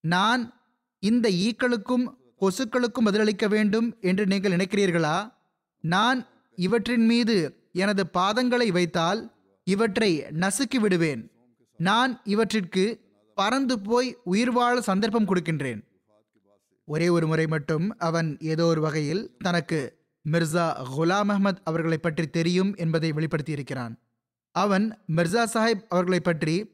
[0.00, 0.42] நான்
[0.98, 2.06] இந்த ஈக்களுக்கும்
[2.40, 5.32] கொசுக்களுக்கும் பதிலளிக்க வேண்டும் என்று நீங்கள் நினைக்கிறீர்களா?
[5.80, 9.20] நான் இவற்றின் மீது எனது பாதங்களை வைத்தால்
[9.64, 11.30] இவற்றை நசுக்கி விடுவேன்.
[11.76, 13.03] நான் இவற்றிற்கு
[13.34, 15.82] பறந்து போய் உயிர் வாழ சந்தர்ப்பம் கொடுக்கின்றேன்.
[16.84, 20.66] ஒரே ஒரு முறை மட்டும் அவன் ஏதோ ஒரு வகையில் தனக்கு மிர்சா
[20.96, 23.94] குலாம் அஹ்மத் அவர்களை பற்றி தெரியும் என்பதை வெளிப்படுத்தியிருக்கிறான்.
[24.50, 26.72] அவன் மிர்சா சாஹிப் அவர்களை பற்றி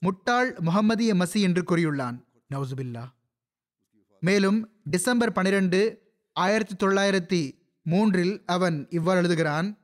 [0.00, 2.16] முட்டாள் முகமதிய மசி என்று கூறியுள்ளான்.
[2.54, 3.04] நவுசுபில்லா.
[4.20, 9.78] மேலும் டிசம்பர் பனிரெண்டு ஆயிரத்தி தொள்ளாயிரத்தி மூன்றில் அவன் இவ்வாறு எழுதுகிறான்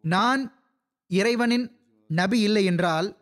[0.00, 0.66] நான்
[1.06, 3.16] இறைவனின் நபி இல்லை என்றால்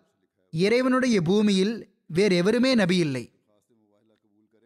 [0.51, 3.25] இறைவனுடைய பூமியில் வேறு எவருமே நபி இல்லை.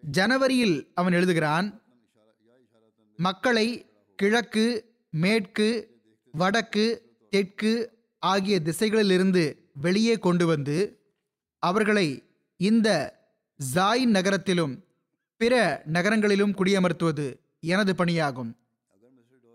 [0.02, 1.68] ஜனவரியில் அவன் எழுதுகிறான்
[3.16, 3.66] மக்களை
[4.18, 4.64] கிழக்கு
[5.11, 5.68] மேற்கு
[6.35, 6.87] வடக்கு
[7.30, 7.72] தெற்கு
[8.18, 10.76] ஆகிய திசைகளிலிருந்து வெளியே கொண்டு வந்து
[11.59, 12.09] அவர்களை
[12.56, 12.88] இந்த
[13.74, 14.74] ஜாயின் நகரத்திலும்
[15.37, 17.26] பிற நகரங்களிலும் குடியமர்த்துவது
[17.61, 18.52] எனது பணியாகும்.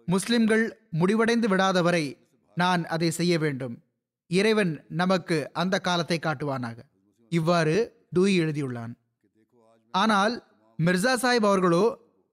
[0.05, 2.05] முஸ்லிம்கள் முடிவடைந்து விடாதவரை
[2.55, 3.75] நான் அதை செய்ய வேண்டும்.
[4.27, 6.77] இறைவன் நமக்கு அந்த காலத்தை காட்டுவானாக.
[7.31, 7.75] இவ்வாறு
[8.15, 8.93] டூயி எழுதியுள்ளான்.
[9.93, 10.33] ஆனால்
[10.79, 11.83] மிர்சா சாஹிப் அவர்களோ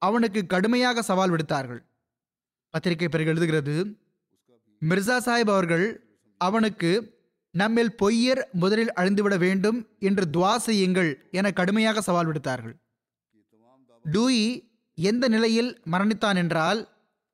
[0.03, 1.81] அவனுக்கு கடுமையாக சவால் விடுத்தார்கள்.
[2.75, 3.77] பத்திரிகை பிறகு எழுதுகிறது
[4.83, 5.87] மிர்சா சாஹிப் அவர்கள்
[6.41, 6.91] அவனுக்கு
[7.55, 12.75] நம்மில் பொய்யர் முதலில் அழிந்துவிட வேண்டும் என்று துவா செய்யுங்கள் என கடுமையாக சவால் விடுத்தார்கள்.
[14.05, 14.49] டூயி
[14.99, 16.81] எந்த நிலையில் மரணித்தான் என்றால்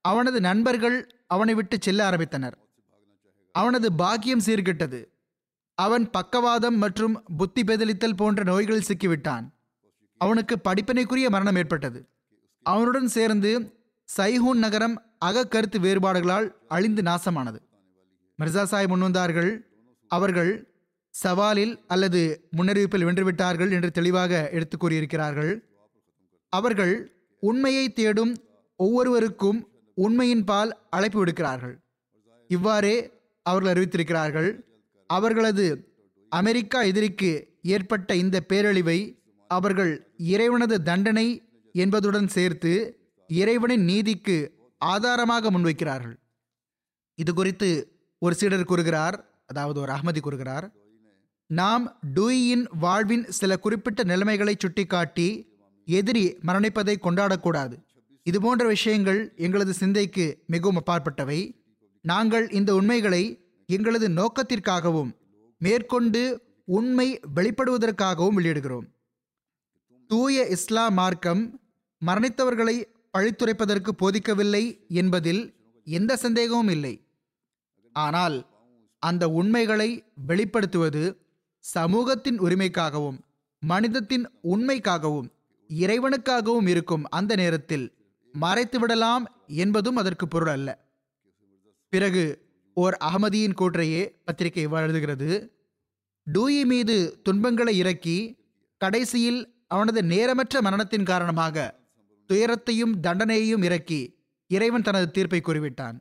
[0.05, 0.97] அவனது நண்பர்கள்
[1.35, 2.57] அவனை விட்டு செல்ல ஆரம்பித்தனர்.
[3.55, 5.01] அவனது பாக்கியம் சீர்கிட்டது.
[5.75, 9.47] அவன் பக்கவாதம் மற்றும் புத்தி பெதலித்தல் போன்ற நோய்களில் சிக்கிவிட்டான்.
[10.17, 12.09] அவனுக்கு படிப்பினைக்குரிய மரணம் ஏற்பட்டது.
[12.63, 13.51] அவனுடன் சேர்ந்து
[14.17, 17.61] சைஹூன் நகரம் அகக்கருத்து வேறுபாடுகளால் அழிந்து நாசமானது.
[18.39, 19.51] மிர்சா சாஹிப் முன்வந்தார்கள்.
[20.09, 20.53] அவர்கள்
[21.25, 25.53] சவாலில் அல்லது முன்னறிவிப்பில் வென்றுவிட்டார்கள் என்று தெளிவாக எடுத்து கூறியிருக்கிறார்கள்.
[26.49, 26.95] அவர்கள்
[27.41, 28.35] உண்மையை தேடும்
[28.77, 31.75] ஒவ்வொருவருக்கும் உண்மையின் பால் அழைப்பு விடுக்கிறார்கள்.
[32.49, 33.11] இவ்வாறே
[33.43, 34.51] அவர்கள் அறிவித்திருக்கிறார்கள்.
[35.07, 35.93] அவர்களது
[36.29, 42.73] அமெரிக்கா எதிரிக்கு ஏற்பட்ட இந்த பேரழிவை அவர்கள் இறைவனது தண்டனை என்பதுடன் சேர்த்து
[43.29, 44.37] இறைவனின் நீதிக்கு
[44.79, 46.17] ஆதாரமாக முன்வைக்கிறார்கள்.
[47.15, 47.69] இது குறித்து
[48.19, 50.73] ஒரு சீடர் கூறுகிறார் அதாவது ஒரு அகமதி கூறுகிறார்
[51.47, 55.29] நாம் டூயின் வாழ்வின் சில குறிப்பிட்ட நிலைமைகளை சுட்டிக்காட்டி
[55.85, 57.75] எதிரி மரணிப்பதை கொண்டாடக்கூடாது.
[58.23, 61.41] இதுபோன்ற விஷயங்கள் எங்களது சிந்தைக்கு மிகவும் அப்பாற்பட்டவை.
[62.03, 65.13] நாங்கள் இந்த உண்மைகளை எங்களது நோக்கத்திற்காகவும்
[65.61, 66.23] மேற்கொண்டு
[66.69, 68.87] உண்மை வெளிப்படுவதற்காகவும் வெளியிடுகிறோம்.
[70.11, 71.43] தூய இஸ்லாம் மார்க்கம்
[72.03, 72.77] மரணித்தவர்களை
[73.15, 74.65] பழித்துரைப்பதற்கு போதிக்கவில்லை
[75.01, 75.43] என்பதில்
[75.87, 76.95] எந்த சந்தேகமும் இல்லை.
[77.93, 78.37] ஆனால்
[79.03, 79.91] அந்த உண்மைகளை
[80.27, 81.05] வெளிப்படுத்துவது
[81.65, 83.19] சமூகத்தின் உரிமைக்காகவும்
[83.63, 85.29] மனிதத்தின் உண்மைக்காகவும்
[85.71, 87.87] இறைவனுக்காகவும் இருக்கும் அந்த நேரத்தில்
[88.35, 90.69] மறைத்துவிடலாம் என்பதும் அதற்கு பொருள் அல்ல.
[91.93, 92.25] பிறகு
[92.75, 95.49] ஓர் அகமதியின் கூற்றையே பத்திரிகை இவ்வாறு எழுதுகிறது.
[96.27, 98.19] டூயி மீது துன்பங்களை இறக்கி
[98.77, 101.83] கடைசியில் அவனது நேரமற்ற மரணத்தின் காரணமாக
[102.27, 104.01] துயரத்தையும் தண்டனையையும் இறக்கி
[104.47, 105.97] இறைவன் தனது தீர்ப்பை கூறிவிட்டான்.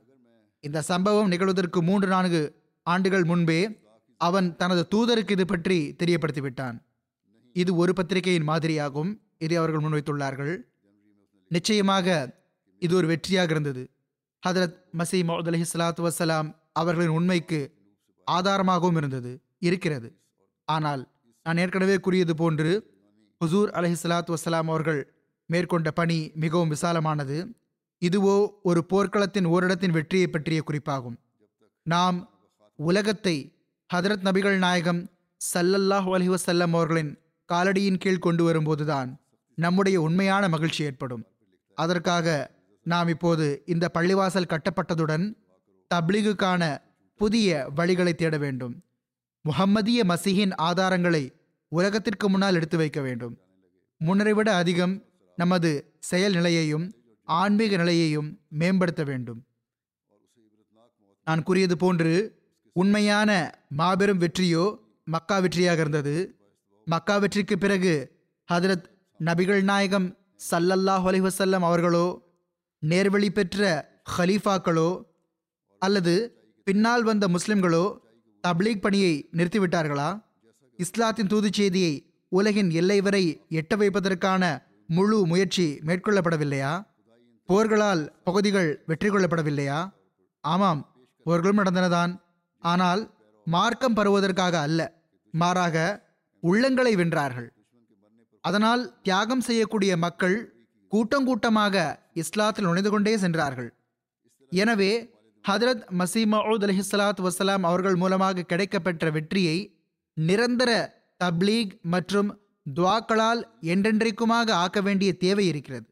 [0.60, 2.42] இந்த சம்பவம் நிகழ்வதற்கு மூன்று நான்கு
[2.84, 3.82] ஆண்டுகள் முன்பே
[4.18, 6.78] அவன் தனது தூதருக்கு இது பற்றி தெரியப்படுத்திவிட்டான்.
[7.54, 10.56] இது ஒரு பத்திரிகையின் மாதிரியாகும் இதை அவர்கள் முன்வைத்துள்ளார்கள்.
[11.48, 12.08] நிச்சயமாக
[12.82, 13.84] இது ஒரு வெற்றியாக இருந்தது.
[14.48, 17.60] ஹதரத் மசீ மௌத் அலஹி சலாத்து வசலாம் அவர்களின் உண்மைக்கு
[18.28, 20.10] ஆதாரமாகவும் இருந்தது இருக்கிறது.
[20.68, 21.02] ஆனால்
[21.46, 22.72] நான் ஏற்கனவே கூறியது போன்று
[23.42, 25.02] ஹுசூர் அலஹி சலாத் வசலாம் அவர்கள்
[25.50, 27.38] மேற்கொண்ட பணி மிகவும் விசாலமானது.
[28.02, 31.18] இதுவோ ஒரு போர்க்களத்தின் ஓரிடத்தின் வெற்றியை பற்றிய குறிப்பாகும்.
[31.86, 32.18] நாம்
[32.80, 33.36] உலகத்தை
[33.90, 35.02] ஹதரத் நபிகள் நாயகம்
[35.42, 37.12] சல்லல்லாஹ் அலி வசல்லம் அவர்களின்
[37.50, 39.10] காலடியின் கீழ் கொண்டு வரும்போதுதான்
[39.58, 41.24] நம்முடைய உண்மையான மகிழ்ச்சி ஏற்படும்.
[41.78, 42.28] அதற்காக
[42.86, 45.26] நாம் இப்போது இந்த பள்ளிவாசல் கட்டப்பட்டதுடன்
[45.94, 46.64] தப்லீகுக்கான
[47.20, 48.76] புதிய வழிகளை தேட வேண்டும்.
[49.46, 51.24] முகம்மதிய மசிஹின் ஆதாரங்களை
[51.72, 53.34] உலகத்திற்கு முன்னால் எடுத்து வைக்க வேண்டும்.
[53.98, 54.94] முன்னரை விட அதிகம்
[55.38, 56.86] நமது செயல் நிலையையும்
[57.28, 59.40] ஆன்மீக நிலையையும் மேம்படுத்த வேண்டும்.
[61.28, 62.14] நான் கூறியது போன்று
[62.76, 63.30] உண்மையான
[63.70, 64.66] மாபெரும் வெற்றியோ
[65.04, 66.16] மக்கா வெற்றியாக இருந்தது.
[66.88, 67.94] மக்கா வெற்றிக்கு பிறகு
[68.50, 68.86] ஹதரத்
[69.20, 70.08] நபிகள் நாயகம்
[70.52, 72.06] சல்லல்லாஹ் அலி வசல்லம் அவர்களோ
[72.82, 73.62] நேர்வழி பெற்ற
[74.18, 74.90] ஹலீஃபாக்களோ
[75.86, 76.14] அல்லது
[76.68, 77.86] பின்னால் வந்த முஸ்லிம்களோ
[78.44, 80.10] தப்லீக் பணியை நிறுத்திவிட்டார்களா?
[80.80, 81.94] இஸ்லாத்தின் தூதுச் செய்தியை
[82.32, 83.24] உலகின் எல்லை வரை
[83.60, 84.44] எட்ட வைப்பதற்கான
[84.96, 86.74] முழு முயற்சி மேற்கொள்ளப்படவில்லையா?
[87.50, 89.80] போர்களால் பகுதிகள் வெற்றி கொள்ளப்படவில்லையா?
[90.44, 90.82] ஆமாம்
[91.26, 92.12] போர்களும் நடந்தனதான்.
[92.64, 93.02] ஆனால்
[93.48, 94.82] மார்க்கம் பருவதற்காக அல்ல
[95.34, 95.78] மாறாக
[96.44, 97.50] உள்ளங்களை வென்றார்கள்.
[98.44, 100.38] அதனால் தியாகம் செய்யக்கூடிய மக்கள்
[100.92, 101.76] கூட்டம் கூட்டமாக
[102.22, 103.70] இஸ்லாத்தில் நுழைந்து கொண்டே சென்றார்கள்.
[104.52, 104.92] எனவே
[105.48, 109.78] ஹதரத் மசீமவுத் அலிஹலாத் வசலாம் அவர்கள் மூலமாக கிடைக்கப்பெற்ற வெற்றியை
[110.14, 112.40] நிரந்தர தப்லீக் மற்றும்
[112.76, 115.86] துவாக்களால் என்றென்றைக்குமாக ஆக்க வேண்டிய தேவை இருக்கிறது.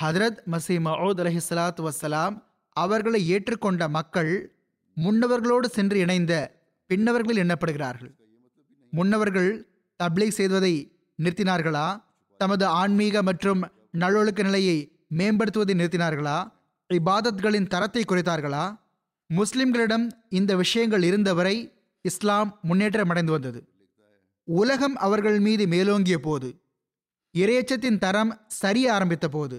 [0.00, 4.56] ஹதரத் மசீ மவுத் அலஹிஸ்லாத் வசலாம் அவர்களை ஏற்றுக்கொண்ட மக்கள்
[4.96, 8.12] முன்னவர்களோடு சென்று இணைந்த பின்னவர்களில் எண்ணப்படுகிறார்கள்.
[8.90, 9.68] முன்னவர்கள்
[10.02, 10.92] தப்லீக் செய்வதை
[11.22, 12.02] நிறுத்தினார்களா?
[12.38, 16.56] தமது ஆன்மீக மற்றும் நல்லொழுக்க நிலையை மேம்படுத்துவதை நிறுத்தினார்களா?
[16.90, 18.64] இபாதத்களின் தரத்தை குறைத்தார்களா?
[19.30, 21.56] முஸ்லிம்களிடம் இந்த விஷயங்கள் இருந்தவரை
[22.04, 23.60] இஸ்லாம் முன்னேற்றம் அடைந்து வந்தது.
[24.48, 26.48] உலகம் அவர்கள் மீது மேலோங்கிய போது
[27.34, 29.56] இறையச்சத்தின் தரம் சரிய ஆரம்பித்த போது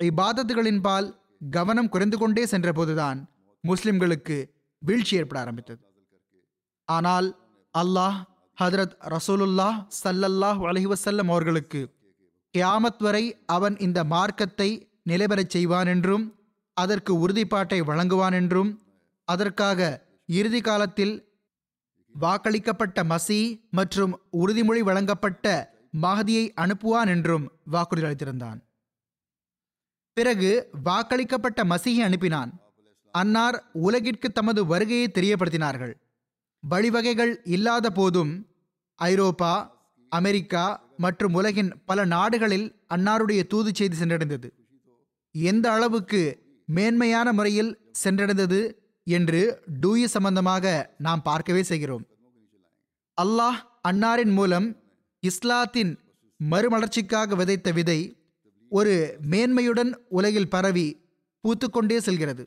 [0.00, 1.08] இபாதத்துகளின் பால்
[1.50, 3.18] கவனம் குறைந்து கொண்டே சென்ற போதுதான்
[3.64, 4.36] முஸ்லிம்களுக்கு
[4.82, 5.80] வீழ்ச்சி ஏற்பட ஆரம்பித்தது.
[6.88, 7.28] ஆனால்
[7.74, 8.18] அல்லாஹ்
[8.58, 11.80] ஹதரத் ரசூலுல்லாஹ் சல்லல்லாஹ் அலஹிவசல்லம் அவர்களுக்கு
[12.54, 13.24] கியாமத் வரை
[13.56, 14.70] அவன் இந்த மார்க்கத்தை
[15.10, 16.24] நிலைபெறச் செய்வான் என்றும்
[16.82, 18.70] அதற்கு உறுதிப்பாட்டை வழங்குவான் என்றும்
[19.28, 19.88] அதற்காக
[20.38, 21.14] இறுதி காலத்தில்
[22.14, 25.46] வாக்களிக்கப்பட்ட மசி மற்றும் உறுதிமொழி வழங்கப்பட்ட
[26.02, 28.58] மகதியை அனுப்புவான் என்றும் வாக்குறுதி அளித்திருந்தான்.
[30.16, 30.50] பிறகு
[30.84, 32.50] வாக்களிக்கப்பட்ட மசியை அனுப்பினான்.
[33.14, 35.94] அன்னார் உலகிற்கு தமது வருகையை தெரியப்படுத்தினார்கள்.
[36.62, 38.32] வழிவகைகள் இல்லாத போதும்
[38.98, 39.52] ஐரோப்பா
[40.12, 40.64] அமெரிக்கா
[40.96, 44.48] மற்றும் உலகின் பல நாடுகளில் அன்னாருடைய தூது செய்தி சென்றடைந்தது.
[45.34, 46.22] எந்த அளவுக்கு
[46.68, 48.60] மேன்மையான முறையில் சென்றடைந்தது
[49.06, 49.40] என்று
[49.82, 52.04] டூயி சம்பந்தமாக நாம் பார்க்கவே செய்கிறோம்.
[53.18, 54.66] அல்லாஹ் அன்னாரின் மூலம்
[55.22, 55.92] இஸ்லாத்தின்
[56.40, 58.00] மறுமலர்ச்சிக்காக விதைத்த விதை
[58.72, 58.94] ஒரு
[59.30, 60.88] மேன்மையுடன் உலகில் பரவி
[61.44, 62.44] பூத்துக்கொண்டே செல்கிறது.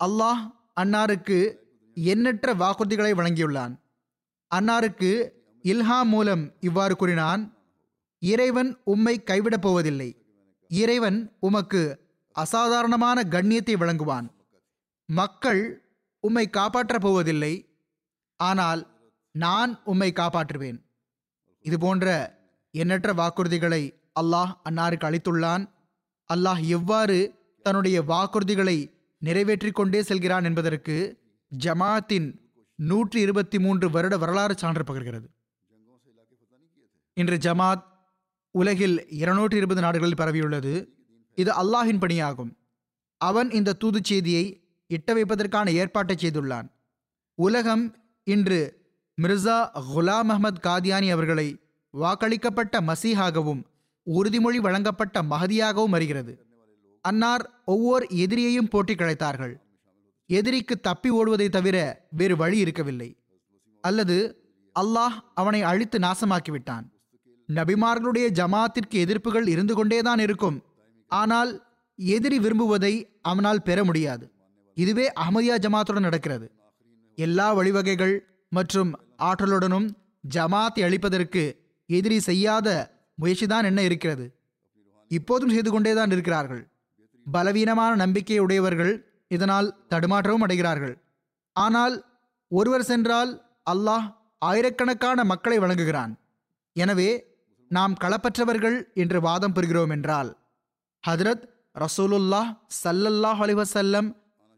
[0.00, 0.42] அல்லாஹ்
[0.80, 1.38] அன்னாருக்கு
[1.94, 3.74] எண்ணற்ற வாக்குறுதிகளை வழங்கியுள்ளான்.
[4.50, 5.10] அன்னாருக்கு
[5.64, 7.42] இல்ஹாம் மூலம் இவ்வாறு கூறினான்
[8.22, 10.10] இறைவன் உம்மை கைவிடப் போவதில்லை.
[10.70, 11.82] இறைவன் உமக்கு
[12.32, 14.30] அசாதாரணமான கண்ணியத்தை வழங்குவான்.
[15.06, 15.62] மக்கள்
[16.20, 17.68] உம்மை காப்பாற்றப் போவதில்லை.
[18.36, 20.78] ஆனால் நான் உம்மை காப்பாற்றுவேன்.
[21.60, 22.38] இது போன்ற
[22.70, 23.82] எண்ணற்ற வாக்குறுதிகளை
[24.20, 25.68] அல்லாஹ் அன்னாருக்கு அளித்துள்ளான்.
[26.34, 30.96] அல்லாஹ் எவ்வாறு தன்னுடைய வாக்குறுதிகளை நிறைவேற்றி கொண்டே செல்கிறான் என்பதற்கு
[31.58, 32.28] ஜமாத்தின்
[32.74, 35.26] நூற்றி இருபத்தி மூன்று வருட வரலாறு சான்று பகர்கிறது.
[37.14, 37.82] இன்று ஜமாத்
[38.50, 40.98] உலகில் இருநூற்றி இருபது நாடுகளில் பரவியுள்ளது.
[41.34, 42.52] இது அல்லாஹின் பணியாகும்
[43.20, 44.44] அவன் இந்த தூது செய்தியை
[44.90, 46.68] இட்ட வைப்பதற்கான ஏற்பாட்டை செய்துள்ளான்.
[47.34, 47.84] உலகம்
[48.24, 48.60] இன்று
[49.22, 49.56] மிர்சா
[49.94, 51.48] குலாம் அஹமத் காதியானி அவர்களை
[51.94, 53.62] வாக்களிக்கப்பட்ட மசீஹாகவும்
[54.06, 56.46] உறுதிமொழி வழங்கப்பட்ட மகதியாகவும் வருகிறது
[57.04, 59.54] அன்னார் ஒவ்வொரு எதிரியையும் போட்டி கிடைத்தார்கள்
[60.30, 61.76] எதிரிக்கு தப்பி ஓடுவதை தவிர
[62.10, 63.08] வேறு வழி இருக்கவில்லை.
[63.84, 64.16] அல்லது
[64.80, 66.84] அல்லாஹ் அவனை அழித்து நாசமாக்கிவிட்டான்.
[67.48, 70.58] நபிமார்களுடைய ஜமாத்திற்கு எதிர்ப்புகள் இருந்து கொண்டேதான் இருக்கும்.
[71.10, 71.50] ஆனால்
[71.98, 72.92] எதிரி விரும்புவதை
[73.30, 74.24] அவனால் பெற முடியாது.
[74.76, 76.46] இதுவே அஹமதியா ஜமாத்துடன் நடக்கிறது.
[77.18, 78.14] எல்லா வழிவகைகள்
[78.52, 78.90] மற்றும்
[79.28, 79.88] ஆற்றலுடனும்
[80.24, 81.42] ஜமாத்தை அளிப்பதற்கு
[81.88, 82.68] எதிரி செய்யாத
[83.18, 84.26] முயற்சிதான் என்ன இருக்கிறது?
[85.10, 86.62] இப்போதும் செய்து கொண்டேதான் இருக்கிறார்கள்.
[87.26, 88.92] பலவீனமான நம்பிக்கை உடையவர்கள்
[89.28, 90.94] இதனால் தடுமாற்றவும் அடைகிறார்கள்.
[91.56, 91.94] ஆனால்
[92.50, 93.32] ஒருவர் சென்றால்
[93.72, 94.06] அல்லாஹ்
[94.42, 96.12] ஆயிரக்கணக்கான மக்களை வழங்குகிறான்.
[96.76, 97.10] எனவே
[97.70, 100.30] நாம் களப்பற்றவர்கள் என்று வாதம் பெறுகிறோம் என்றால்
[101.08, 101.44] ஹதரத்
[101.78, 102.48] ரசூலுல்லாஹ்
[102.84, 104.08] சல்லல்லாஹ் அலிவசல்லம்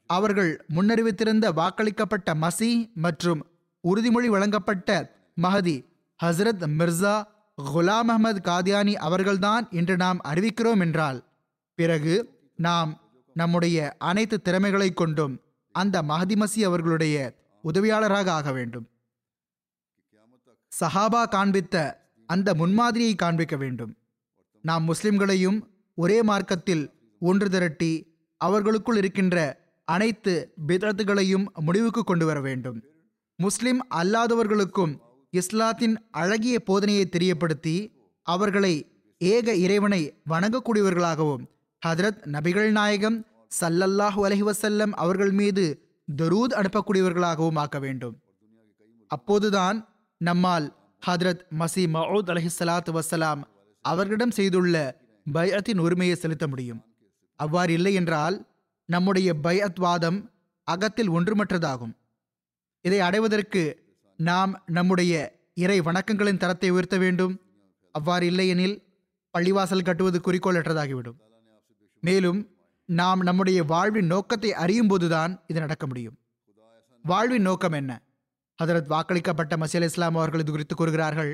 [0.07, 3.41] அவர்கள் முன்னறிவித்திருந்த வாக்களிக்கப்பட்ட மசி மற்றும்
[3.85, 4.89] உறுதிமொழி வழங்கப்பட்ட
[5.43, 5.77] மஹதி
[6.25, 7.15] ஹஸ்ரத் மிர்சா
[7.59, 11.19] குலாம் அஹமது காதியானி அவர்கள்தான் என்று நாம் அறிவிக்கிறோம் என்றால்
[11.75, 12.15] பிறகு
[12.57, 12.91] நாம்
[13.35, 15.35] நம்முடைய அனைத்து திறமைகளை கொண்டும்
[15.75, 17.17] அந்த மஹதி மசி அவர்களுடைய
[17.65, 18.87] உதவியாளராக ஆக வேண்டும்.
[20.81, 21.77] சஹாபா காண்பித்த
[22.27, 23.93] அந்த முன்மாதிரியை காண்பிக்க வேண்டும்.
[24.61, 25.59] நாம் முஸ்லிம்களையும்
[25.95, 26.85] ஒரே மார்க்கத்தில்
[27.23, 27.93] ஒன்று திரட்டி
[28.41, 29.37] அவர்களுக்குள் இருக்கின்ற
[29.85, 32.79] அனைத்து பிதத்துகளையும் முடிவுக்கு கொண்டு வர வேண்டும்.
[33.39, 34.93] முஸ்லிம் அல்லாதவர்களுக்கும்
[35.31, 37.77] இஸ்லாத்தின் அழகிய போதனையை தெரியப்படுத்தி
[38.23, 38.75] அவர்களை
[39.19, 41.45] ஏக இறைவனை வணங்கக்கூடியவர்களாகவும்
[41.87, 43.19] ஹதரத் நபிகள் நாயகம்
[43.61, 45.65] சல்லல்லாஹு அலஹி வசல்லம் அவர்கள் மீது
[46.09, 48.15] தரூத் அனுப்பக்கூடியவர்களாகவும் ஆக்க வேண்டும்.
[49.07, 49.79] அப்போதுதான்
[50.21, 50.67] நம்மால்
[51.07, 53.41] ஹதரத் மசி மவுத் அலஹி சலாத்து வசலாம்
[53.85, 54.77] அவர்களிடம் செய்துள்ள
[55.27, 56.81] பயத்தின் உரிமையை செலுத்த முடியும்.
[57.41, 58.37] அவ்வாறு இல்லை என்றால்
[58.89, 60.19] நம்முடைய பயத்வாதம்
[60.69, 61.95] அகத்தில் ஒன்றுமற்றதாகும்.
[62.85, 63.63] இதை அடைவதற்கு
[64.19, 65.13] நாம் நம்முடைய
[65.55, 67.35] இறை வணக்கங்களின் தரத்தை உயர்த்த வேண்டும்.
[67.95, 68.77] அவ்வாறு இல்லையெனில்
[69.35, 71.19] பள்ளிவாசல் கட்டுவது குறிக்கோளற்றதாகிவிடும்.
[72.03, 72.41] மேலும்
[72.89, 76.17] நாம் நம்முடைய வாழ்வின் நோக்கத்தை அறியும் போதுதான் இது நடக்க முடியும்.
[77.05, 77.93] வாழ்வின் நோக்கம் என்ன?
[78.59, 81.33] ஹதரத் வாக்களிக்கப்பட்ட மசீல் இஸ்லாம் அவர்கள் இது குறித்து கூறுகிறார்கள்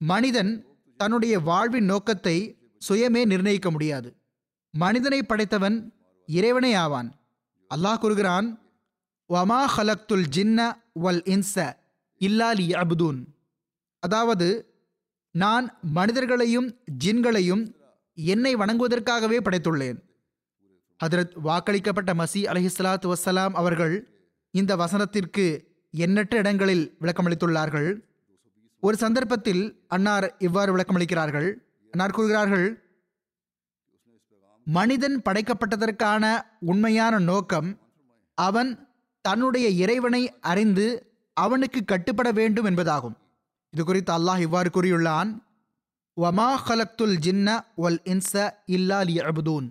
[0.00, 0.52] மனிதன்
[1.00, 2.36] தன்னுடைய வாழ்வின் நோக்கத்தை
[2.88, 4.16] சுயமே நிர்ணயிக்க முடியாது.
[4.74, 5.76] மனிதனை படைத்தவன்
[6.28, 7.10] இறைவனே ஆவான்.
[7.70, 8.48] அல்லாஹ் கூறுகிறான்
[9.30, 10.58] வமா ஹலக்துல் ஜின்ன
[11.02, 11.54] வல் இன்ச
[12.20, 13.20] இல்லாலி அபுதூன்
[14.02, 14.48] அதாவது
[15.34, 16.68] நான் மனிதர்களையும்
[17.04, 17.62] ஜின்களையும்
[18.14, 19.98] என்னை வணங்குவதற்காகவே படைத்துள்ளேன்.
[21.00, 23.94] ஹதரத் வாக்களிக்கப்பட்ட மசி அலஹிஸ்லாத் வசலாம் அவர்கள்
[24.50, 25.44] இந்த வசனத்திற்கு
[25.90, 27.90] எண்ணற்ற இடங்களில் விளக்கமளித்துள்ளார்கள்.
[28.80, 31.48] ஒரு சந்தர்ப்பத்தில் அன்னார் இவ்வாறு விளக்கமளிக்கிறார்கள்
[31.92, 32.66] அன்னார் கூறுகிறார்கள்?
[34.66, 36.24] மனிதன் படைக்கப்பட்டதற்கான
[36.70, 37.70] உண்மையான நோக்கம்
[38.38, 38.70] அவன்
[39.24, 40.86] தன்னுடைய இறைவனை அறிந்து
[41.36, 43.16] அவனுக்கு கட்டுப்பட வேண்டும் என்பதாகும்.
[43.72, 45.30] இது குறித்து அல்லாஹ் இவ்வாறு கூறியுள்ளான்
[46.16, 47.48] வமா ஹலக்துல் ஜின்ன
[47.84, 48.32] ஒல் இன்ச
[48.76, 49.68] இல்லா லியபுதூன்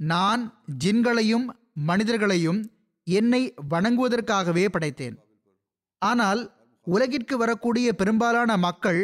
[0.00, 0.44] நான்
[0.84, 1.46] ஜின்களையும்
[1.88, 2.60] மனிதர்களையும்
[3.06, 3.42] என்னை
[3.72, 5.16] வணங்குவதற்காகவே படைத்தேன்.
[6.02, 6.40] ஆனால்
[6.86, 9.02] உலகிற்கு வரக்கூடிய பெரும்பாலான மக்கள்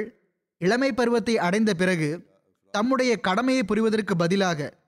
[0.61, 2.29] இளமை பருவத்தை அடைந்த பிறகு
[2.71, 4.79] தம்முடைய கடமையை புரிவதற்கு பதிலாக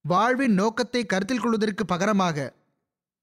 [0.00, 2.54] வாழ்வின் நோக்கத்தை கருத்தில் கொள்வதற்கு பகரமாக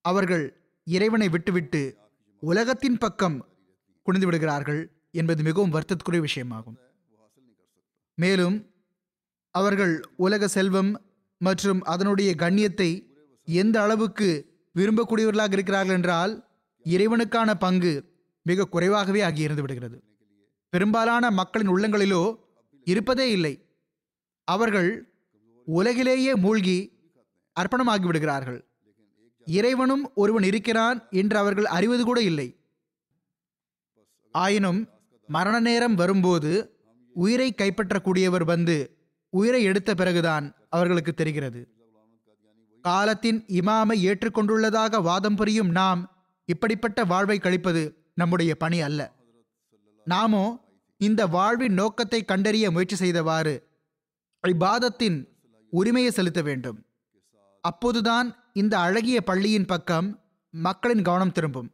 [0.01, 0.45] அவர்கள்
[0.83, 1.97] இறைவனை விட்டுவிட்டு
[2.39, 3.45] உலகத்தின் பக்கம்
[4.01, 6.77] குனிந்து விடுகிறார்கள் என்பது மிகவும் வருத்தத்துக்குரிய விஷயமாகும்.
[8.13, 8.71] மேலும்
[9.51, 11.01] அவர்கள் உலக செல்வம்
[11.37, 13.07] மற்றும் அதனுடைய கண்ணியத்தை
[13.43, 14.29] எந்த அளவுக்கு
[14.75, 16.33] விரும்பக்கூடியவர்களாக இருக்கிறார்கள் என்றால்
[16.85, 18.11] இறைவனுக்கான பங்கு
[18.41, 19.97] மிக குறைவாகவே ஆகியிருந்து விடுகிறது
[20.69, 22.35] பெரும்பாலான மக்களின் உள்ளங்களிலோ
[22.83, 23.53] இருப்பதே இல்லை.
[24.43, 24.89] அவர்கள்
[25.65, 26.77] உலகிலேயே மூழ்கி
[27.59, 28.59] அர்ப்பணமாகி விடுகிறார்கள்
[29.45, 32.47] இறைவனும் ஒருவன் இருக்கிறான் என்று அவர்கள் அறிவது கூட இல்லை.
[34.31, 34.87] ஆயினும்
[35.27, 36.51] மரண நேரம் வரும்போது
[37.15, 38.77] உயிரை கைப்பற்றக்கூடியவர் வந்து
[39.29, 41.61] உயிரை எடுத்த பிறகுதான் அவர்களுக்கு தெரிகிறது.
[42.81, 46.01] காலத்தின் இமாமை ஏற்றுக்கொண்டுள்ளதாக வாதம் புரியும் நாம்
[46.45, 47.83] இப்படிப்பட்ட வாழ்வை கழிப்பது
[48.15, 49.01] நம்முடைய பணி அல்ல.
[50.03, 53.67] நாமோ இந்த வாழ்வின் நோக்கத்தை கண்டறிய முயற்சி செய்தவாறு
[54.47, 55.25] இபாதத்தின்
[55.69, 56.85] உரிமையை செலுத்த வேண்டும்.
[57.61, 61.71] அப்போதுதான் இந்த அழகிய பள்ளியின் பக்கம் மக்களின் கவனம் திரும்பும்.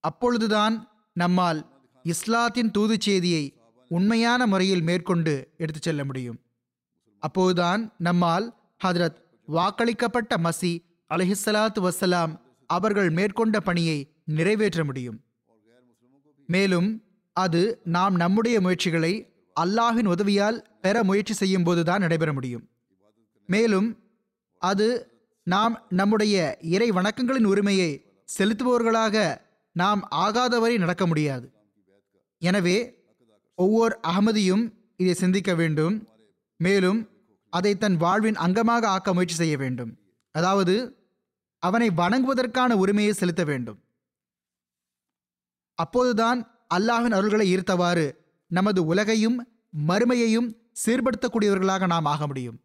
[0.00, 6.40] அப்பொழுதுதான் நம்மால் இஸ்லாத்தின் தூது செய்தியை உண்மையான முறையில் மேற்கொண்டு எடுத்துச் செல்ல முடியும்.
[7.18, 9.16] அப்போதுதான் நம்மால் ஹதரத்
[9.48, 15.24] வாக்களிக்கப்பட்ட மசி அலஹிஸ்ஸலாத்து வசலாம் அவர்கள் மேற்கொண்ட பணியை நிறைவேற்ற முடியும்.
[16.46, 17.04] மேலும்
[17.44, 17.62] அது
[17.96, 19.12] நாம் நம்முடைய முயற்சிகளை
[19.56, 22.64] அல்லாஹின் உதவியால் பெற முயற்சி செய்யும் போதுதான் நடைபெற முடியும்.
[23.48, 23.88] மேலும்
[24.62, 24.88] அது
[25.46, 26.36] நாம் நம்முடைய
[26.74, 27.90] இறை வணக்கங்களின் உரிமையை
[28.28, 29.16] செலுத்துபவர்களாக
[29.76, 31.46] நாம் ஆகாதவரை நடக்க முடியாது.
[32.42, 32.78] எனவே
[33.58, 34.64] ஒவ்வொரு அகமதியும்
[35.02, 35.96] இதை சிந்திக்க வேண்டும்.
[36.60, 37.00] மேலும்
[37.52, 39.92] அதை தன் வாழ்வின் அங்கமாக ஆக்க முயற்சி செய்ய வேண்டும்.
[40.34, 40.74] அதாவது
[41.62, 43.78] அவனை வணங்குவதற்கான உரிமையை செலுத்த வேண்டும்.
[45.78, 48.06] அப்போதுதான் அல்லாஹின் அருள்களை ஈர்த்தவாறு
[48.50, 49.38] நமது உலகையும்
[49.88, 50.48] மறுமையையும்
[50.82, 52.58] சீர்படுத்தக்கூடியவர்களாக நாம் ஆக முடியும்.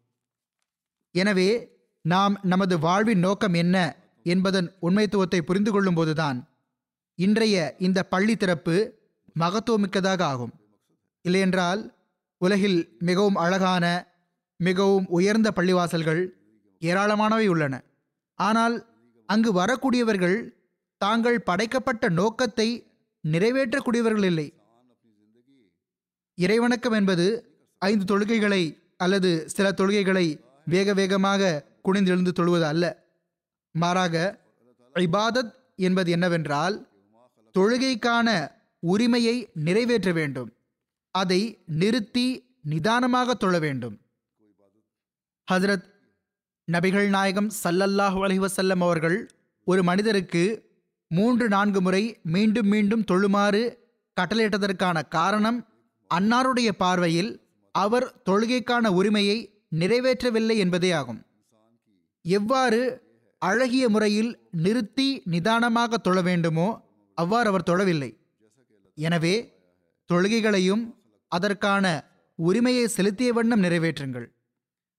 [1.14, 1.50] எனவே
[2.04, 3.76] நாம் நமது வாழ்வின் நோக்கம் என்ன
[4.32, 6.38] என்பதன் உண்மைத்துவத்தை புரிந்து கொள்ளும் போதுதான்
[7.18, 8.76] இன்றைய இந்த பள்ளி திறப்பு
[9.40, 10.52] மகத்துவமிக்கதாக ஆகும்.
[11.24, 11.80] இல்லையென்றால்
[12.40, 13.84] உலகில் மிகவும் அழகான
[14.60, 16.22] மிகவும் உயர்ந்த பள்ளிவாசல்கள்
[16.82, 17.74] ஏராளமானவை உள்ளன.
[18.38, 18.76] ஆனால்
[19.28, 20.38] அங்கு வரக்கூடியவர்கள்
[21.00, 22.68] தாங்கள் படைக்கப்பட்ட நோக்கத்தை
[23.32, 24.54] நிறைவேற்றக்கூடியவர்கள் இல்லை.
[26.38, 33.04] இறைவணக்கம் என்பது ஐந்து தொழுகைகளை அல்லது சில தொழுகைகளை வேக வேகமாக குனிந்தெழுந்து தொழுவது அல்ல.
[33.70, 34.38] மாறாக
[34.94, 36.88] இபாதத் என்பது என்னவென்றால்
[37.58, 38.48] தொழுகைக்கான
[38.78, 40.52] உரிமையை நிறைவேற்ற வேண்டும்.
[41.10, 44.00] அதை நிறுத்தி நிதானமாக தொழ வேண்டும்.
[45.52, 45.86] ஹஜரத்
[46.72, 49.30] நபிகள் நாயகம் சல்லல்லாஹு அலைஹி அவர்கள்
[49.64, 50.65] ஒரு மனிதருக்கு
[51.10, 52.02] மூன்று நான்கு முறை
[52.34, 53.62] மீண்டும் மீண்டும் தொழுமாறு
[54.16, 55.58] கட்டளையிட்டதற்கான காரணம்
[56.10, 57.30] அன்னாருடைய பார்வையில்
[57.74, 59.38] அவர் தொழுகைக்கான உரிமையை
[59.80, 61.20] நிறைவேற்றவில்லை என்பதே ஆகும்.
[62.24, 62.80] எவ்வாறு
[63.42, 64.30] அழகிய முறையில்
[64.64, 66.68] நிறுத்தி நிதானமாக தொழ வேண்டுமோ
[67.18, 68.10] அவ்வாறு அவர் தொழவில்லை.
[68.98, 69.34] எனவே
[70.10, 70.84] தொழுகைகளையும்
[71.32, 71.84] அதற்கான
[72.38, 74.26] உரிமையை செலுத்திய வண்ணம் நிறைவேற்றுங்கள்.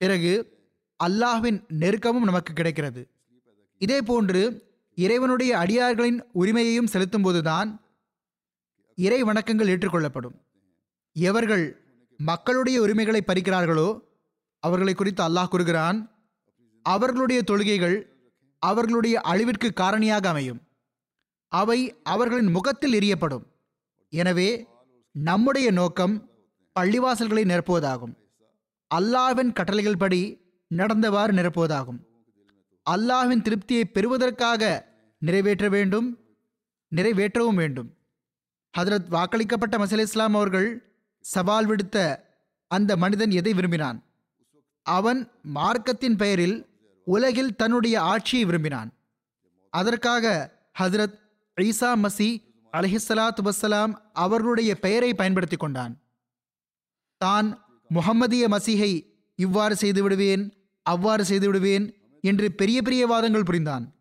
[0.02, 0.34] பிறகு
[1.00, 3.02] அல்லாஹ்வின் நெருக்கமும் நமக்கு கிடைக்கிறது.
[3.82, 4.42] இதே போன்று
[4.98, 7.70] இறைவனுடைய அடியார்களின் உரிமையையும் செலுத்தும் போதுதான்
[8.96, 10.36] இறை வணக்கங்கள் ஏற்றுக்கொள்ளப்படும்.
[11.16, 11.66] எவர்கள்
[12.18, 13.90] மக்களுடைய உரிமைகளை பறிக்கிறார்களோ
[14.60, 16.00] அவர்களை குறித்து அல்லாஹ் கூறுகிறான்
[16.82, 17.98] அவர்களுடைய தொழுகைகள்
[18.60, 20.60] அவர்களுடைய அழிவிற்கு காரணியாக அமையும்.
[21.48, 23.46] அவை அவர்களின் முகத்தில் எரியப்படும்.
[24.10, 24.50] எனவே
[25.12, 26.16] நம்முடைய நோக்கம்
[26.80, 28.16] பள்ளிவாசல்களை நிரப்புவதாகும்.
[28.96, 30.22] அல்லாவின் கட்டளைகள் படி
[30.72, 32.00] நடந்தவாறு நிரப்புவதாகும்.
[32.86, 34.64] அல்லாவின் திருப்தியை பெறுவதற்காக
[35.18, 36.18] நிறைவேற்ற வேண்டும்
[36.96, 37.98] நிறைவேற்றவும் வேண்டும்.
[38.78, 42.20] ஹதரத் வாக்களிக்கப்பட்ட மசல் இஸ்லாம் அவர்கள் சவால் விடுத்த
[42.68, 44.04] அந்த மனிதன் எதை விரும்பினான்?
[44.82, 46.66] அவன் மார்க்கத்தின் பெயரில்
[47.04, 48.94] உலகில் தன்னுடைய ஆட்சியை விரும்பினான்.
[49.70, 51.18] அதற்காக ஹஜரத்
[51.62, 56.00] ஈசா மசி அலஹிசலாத் வசலாம் அவர்களுடைய பெயரை பயன்படுத்தி கொண்டான்.
[57.18, 61.86] தான் முகம்மதிய மசிஹை இவ்வாறு செய்து விடுவேன் அவ்வாறு செய்து விடுவேன்
[62.22, 63.97] என்று பெரிய பெரிய வாதங்கள் புரிந்தான்.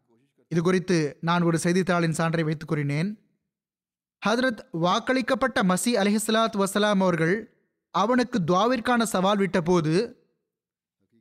[0.49, 3.21] இது குறித்து நான் ஒரு செய்தித்தாளின் சான்றை வைத்துக் கூறினேன்.
[4.27, 7.57] ஹதரத் வாக்களிக்கப்பட்ட மசி அலிஹலாத் வசலாம் அவர்கள்
[7.91, 10.13] அவனுக்கு துவாவிற்கான சவால் விட்டபோது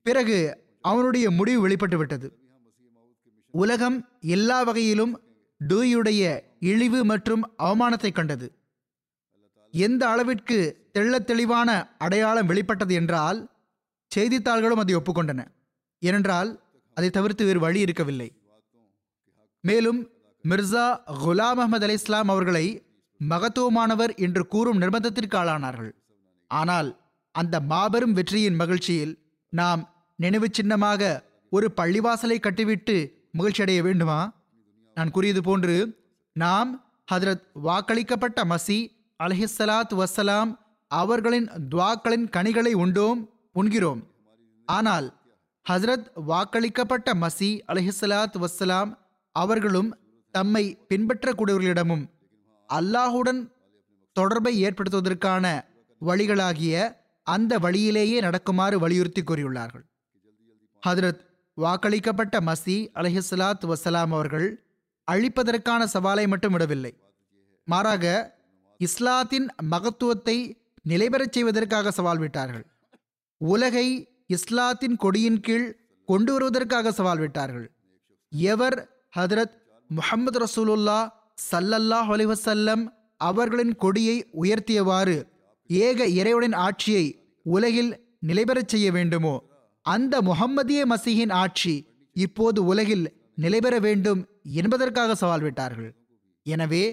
[0.04, 2.40] பிறகு அவனுடைய முடிவு வெளிப்பட்டு விட்டது.
[3.52, 5.22] உலகம் எல்லா வகையிலும்
[5.68, 8.56] டூயுடைய இழிவு மற்றும் அவமானத்தை கண்டது.
[9.72, 13.50] எந்த அளவிற்கு தெள்ளத் தெளிவான அடையாளம் வெளிப்பட்டது என்றால்
[14.16, 15.48] செய்தித்தாள்களும் அதை ஒப்புக்கொண்டன.
[16.00, 16.64] ஏனென்றால்
[16.94, 18.45] அதை தவிர்த்து வேறு வழி இருக்கவில்லை.
[19.68, 20.00] மேலும்
[20.44, 20.86] மிர்சா
[21.24, 22.66] குலாம் அஹமது அலி இஸ்லாம் அவர்களை
[23.20, 25.92] மகத்துவமானவர் என்று கூறும் நிர்பந்தத்திற்கு ஆளானார்கள்.
[26.52, 26.90] ஆனால்
[27.36, 29.14] அந்த மாபெரும் வெற்றியின் மகிழ்ச்சியில்
[29.54, 29.82] நாம்
[30.20, 31.02] நினைவு சின்னமாக
[31.52, 32.96] ஒரு பள்ளிவாசலை கட்டிவிட்டு
[33.32, 34.20] மகிழ்ச்சி அடைய வேண்டுமா?
[34.98, 35.78] நான் கூறியது போன்று
[36.36, 36.70] நாம்
[37.12, 38.80] ஹதரத் வாக்களிக்கப்பட்ட மசி
[39.20, 40.52] அலஹிசலாத் வசலாம்
[40.92, 43.22] அவர்களின் துவாக்களின் கனிகளை உண்டோம்
[43.54, 44.02] உண்கிறோம்.
[44.68, 45.08] ஆனால்
[45.66, 48.92] ஹசரத் வாக்களிக்கப்பட்ட மசி அலஹிசலாத் வசலாம்
[49.36, 49.90] அவர்களும்
[50.32, 52.04] தம்மை பின்பற்றக்கூடியவர்களிடமும்
[52.70, 53.42] அல்லாஹுடன்
[54.14, 55.46] தொடர்பை ஏற்படுத்துவதற்கான
[56.02, 56.76] வழிகளாகிய
[57.24, 59.86] அந்த வழியிலேயே நடக்குமாறு வலியுறுத்தி கூறியுள்ளார்கள்.
[60.88, 61.22] ஹதரத்
[61.58, 64.48] வாக்களிக்கப்பட்ட மசி அலஹிஸ்லாத் வசலாம் அவர்கள்
[65.12, 66.94] அழிப்பதற்கான சவாலை மட்டும் விடவில்லை.
[67.64, 68.34] மாறாக
[68.78, 70.38] இஸ்லாத்தின் மகத்துவத்தை
[70.90, 72.66] நிலைபெறச் செய்வதற்காக சவால் விட்டார்கள்.
[73.38, 73.88] உலகை
[74.28, 75.68] இஸ்லாத்தின் கொடியின் கீழ்
[76.06, 77.68] கொண்டு வருவதற்காக சவால் விட்டார்கள்.
[78.30, 79.56] எவர் ஹதரத்
[79.90, 81.10] முஹம்மது ரசூலுல்லா
[81.52, 82.84] சல்லல்லாஹ் அலிவசல்லம்
[83.18, 85.26] அவர்களின் கொடியை உயர்த்தியவாறு
[85.68, 87.06] ஏக இறைவனின் ஆட்சியை
[87.42, 87.92] உலகில்
[88.28, 89.44] நிலைபெறச் செய்ய வேண்டுமோ?
[89.82, 93.06] அந்த முகம்மதிய மசீஹின் ஆட்சி இப்போது உலகில்
[93.36, 95.96] நிலைபெற வேண்டும் என்பதற்காக சவால் விட்டார்கள்.
[96.44, 96.84] எனவே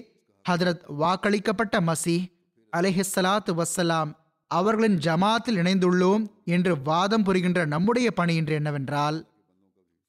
[0.49, 2.25] ஹதரத் வாக்களிக்கப்பட்ட மசீஹ்
[2.73, 4.11] அலைஹிஸ்ஸலாத்து வஸ்ஸலாம்
[4.47, 9.17] அவர்களின் ஜமாத்தில் இணைந்துள்ளோம் என்று வாதம் புரிகின்ற நம்முடைய பணி இன்று என்னவென்றால்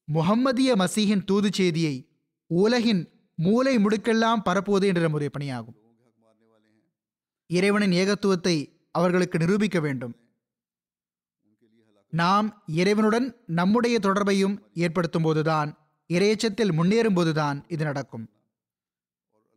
[0.05, 2.09] முஹம்மதிய மசீஹின் தூது செய்தியை
[2.47, 3.03] உலகின்
[3.35, 5.77] மூலை முடுக்கெல்லாம் பரப்புவது என்ற நம்முடைய பணியாகும்.
[7.47, 8.57] இறைவனின் ஏகத்துவத்தை
[8.91, 10.15] அவர்களுக்கு நிரூபிக்க வேண்டும்.
[12.13, 15.79] நாம் இறைவனுடன் நம்முடைய தொடர்பையும் ஏற்படுத்தும் போதுதான்
[16.09, 18.29] இறையச்சத்தில் முன்னேறும் போதுதான் இது நடக்கும்.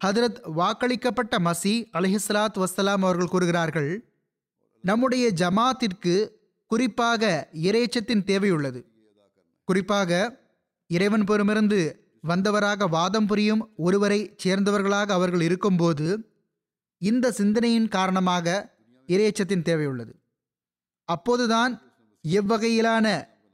[0.06, 3.92] ஹதரத் வாக்களிக்கப்பட்ட மசி அலிஹிஸ்லாத் வசலாம் அவர்கள் கூறுகிறார்கள்
[4.84, 6.30] நம்முடைய ஜமாத்திற்கு
[6.66, 8.82] குறிப்பாக இறையச்சத்தின் தேவையுள்ளது
[9.68, 10.12] குறிப்பாக
[10.90, 11.80] இறைவன் பெருமிருந்து
[12.24, 16.08] வந்தவராக வாதம் புரியும் ஒருவரை சேர்ந்தவர்களாக அவர்கள் இருக்கும்போது
[17.02, 18.48] இந்த சிந்தனையின் காரணமாக
[19.10, 20.14] இறையச்சத்தின் தேவையுள்ளது
[21.10, 21.74] அப்போதுதான்
[22.26, 23.08] எவ்வகையிலான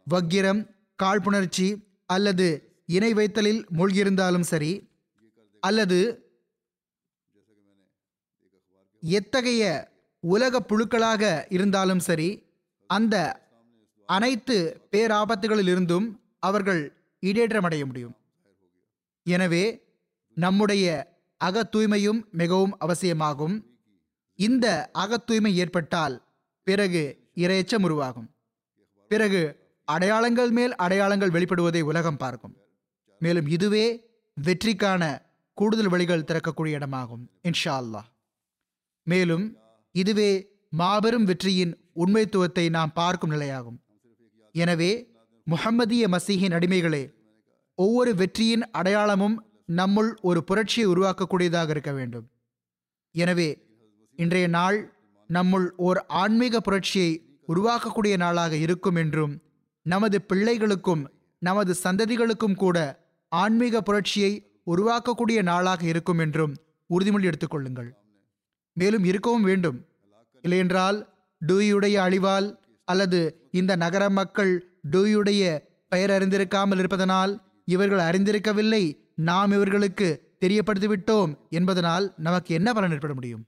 [0.08, 0.62] வக்கிரம்
[1.00, 1.68] காழ்ப்புணர்ச்சி
[2.06, 2.48] அல்லது
[2.90, 4.72] இணை வைத்தலில் மூழ்கியிருந்தாலும் சரி
[5.64, 6.00] அல்லது
[9.04, 9.64] எத்தகைய
[10.24, 12.30] உலக புழுக்களாக இருந்தாலும் சரி
[12.90, 13.16] அந்த
[14.16, 14.58] அனைத்து
[14.94, 16.08] பேராபத்துகளிலிருந்தும்
[16.48, 16.82] அவர்கள்
[17.24, 18.16] இடேற்றமடைய முடியும்.
[19.26, 19.64] எனவே
[20.38, 20.86] நம்முடைய
[21.42, 23.56] அக தூய்மையும் மிகவும் அவசியமாகும்.
[24.40, 24.68] இந்த
[25.04, 26.16] அகத்தூய்மை ஏற்பட்டால்
[26.68, 27.04] பிறகு
[27.44, 28.30] இரையச்சம் உருவாகும்.
[29.12, 29.42] பிறகு
[29.88, 32.56] அடையாளங்கள் மேல் அடையாளங்கள் வெளிப்படுவதை உலகம் பார்க்கும்.
[33.22, 33.86] மேலும் இதுவே
[34.38, 35.04] வெற்றிக்கான
[35.58, 38.08] கூடுதல் வழிகள் திறக்கக்கூடிய இடமாகும் இன்ஷா அல்லாஹ்
[39.08, 39.46] மேலும்
[39.96, 40.32] இதுவே
[40.82, 43.78] மாபெரும் வெற்றியின் உண்மைத்துவத்தை நாம் பார்க்கும் நிலையாகும்.
[44.56, 44.92] எனவே
[45.44, 47.14] முஹம்மதிய மசீஹின் அடிமைகளே
[47.76, 49.38] ஒவ்வொரு வெற்றியின் அடையாளமும்
[49.68, 52.26] நம்முள் ஒரு புரட்சியை உருவாக்கக்கூடியதாக இருக்க வேண்டும்.
[53.12, 53.50] எனவே
[54.16, 54.78] இன்றைய நாள்
[55.30, 57.12] நம்முள் ஓர் ஆன்மீக புரட்சியை
[57.48, 59.34] உருவாக்கக்கூடிய நாளாக இருக்கும் என்றும்
[59.82, 61.04] நமது பிள்ளைகளுக்கும்
[61.40, 62.78] நமது சந்ததிகளுக்கும் கூட
[63.28, 64.32] ஆன்மீக புரட்சியை
[64.66, 66.54] உருவாக்கக்கூடிய நாளாக இருக்கும் என்றும்
[66.90, 67.90] உறுதிமொழி எடுத்துக்கொள்ளுங்கள்
[68.74, 69.80] மேலும் இருக்கவும் வேண்டும்.
[70.42, 70.98] இல்லையென்றால்
[71.42, 72.48] டூயுடைய அழிவால்
[72.84, 82.54] அல்லது இந்த நகர மக்கள் டூயுடைய பெயர் அறிந்திருக்காமல் இருப்பதனால் இவர்கள் அறிந்திருக்கவில்லை நாம் இவர்களுக்கு தெரியப்படுத்திவிட்டோம் என்பதனால் நமக்கு
[82.54, 83.46] என்ன பலன் ஏற்பட முடியும்?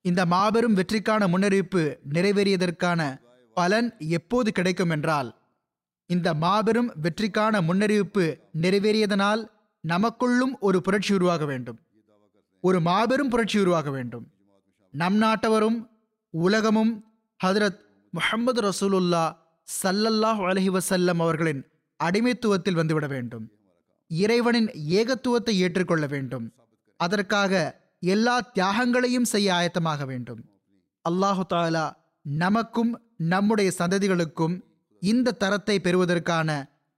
[0.00, 3.20] இந்த மாபெரும் வெற்றிக்கான முன்னறிவிப்பு நிறைவேறியதற்கான
[3.54, 5.40] பலன் எப்போது கிடைக்கும் என்றால்
[6.06, 9.46] இந்த மாபெரும் வெற்றிக்கான முன்னறிவிப்பு நிறைவேறியதனால்
[9.88, 11.78] நமக்குள்ளும் ஒரு புரட்சி உருவாக வேண்டும்.
[12.60, 14.26] ஒரு மாபெரும் புரட்சி உருவாக வேண்டும்.
[14.90, 15.90] நம் நாட்டவரும்
[16.30, 17.05] உலகமும்
[17.44, 17.80] ஹதரத்
[18.10, 19.24] முஹம்மது ரசூலுல்லா
[19.82, 21.60] சல்லல்லாஹ் அலஹி வசல்லம் அவர்களின்
[22.04, 23.52] அடிமைத்துவத்தில் வந்துவிட வேண்டும்.
[24.06, 26.54] இறைவனின் ஏகத்துவத்தை ஏற்றுக்கொள்ள வேண்டும்.
[26.96, 30.40] அதற்காக எல்லா தியாகங்களையும் செய்ய ஆயத்தமாக வேண்டும்.
[31.08, 34.64] அல்லாஹு தாலா நமக்கும் நம்முடைய சந்ததிகளுக்கும்
[35.00, 36.48] இந்த தரத்தை பெறுவதற்கான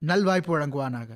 [0.05, 1.09] நல்வாய்ப்பு வழங்குவானாக.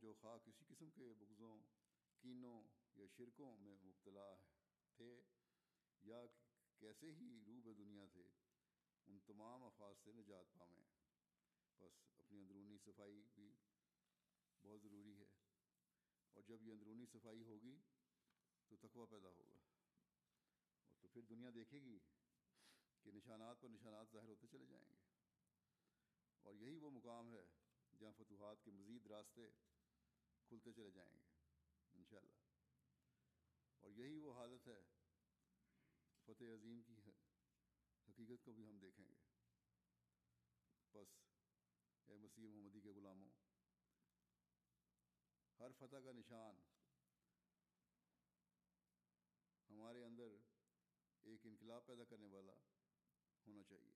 [0.00, 1.60] جو خواہ کسی قسم کے بغضوں،
[2.18, 2.62] کینوں
[2.94, 4.34] یا شرکوں میں مبتلا
[4.96, 5.22] تھے،
[6.02, 6.26] یا
[6.78, 8.28] کیسے ہی روب دنیا تھے،
[9.06, 10.84] ان تمام افواج سے نجات پامیں
[11.78, 13.54] بس اپنی اندرونی صفائی بھی
[14.62, 15.26] بہت ضروری ہے۔
[16.32, 17.78] اور جب یہ اندرونی صفائی ہوگی
[18.68, 21.98] تو تقوی پیدا ہوگا۔ اور تو پھر دنیا دیکھے گی
[23.02, 24.96] کہ نشانات پر نشانات ظاہر ہوتے چلے جائیں گے۔
[26.42, 27.46] اور یہی وہ مقام ہے
[27.98, 29.50] جہاں فتوحات کے مزید راستے
[30.48, 31.24] کھلتے چلے جائیں گے،
[31.94, 32.34] انشاءاللہ۔
[33.80, 34.82] اور یہی وہ حالت ہے،
[36.24, 37.00] فتح عظیم کی
[38.08, 39.16] حقیقت کو بھی ہم دیکھیں گے۔
[40.94, 41.08] بس،
[42.06, 43.30] اے مسیح محمدی کے غلاموں،
[45.58, 46.60] ہر فتح کا نشان
[49.70, 50.36] ہمارے اندر
[51.22, 52.52] ایک انقلاب پیدا کرنے والا
[53.46, 53.92] ہونا چاہیے۔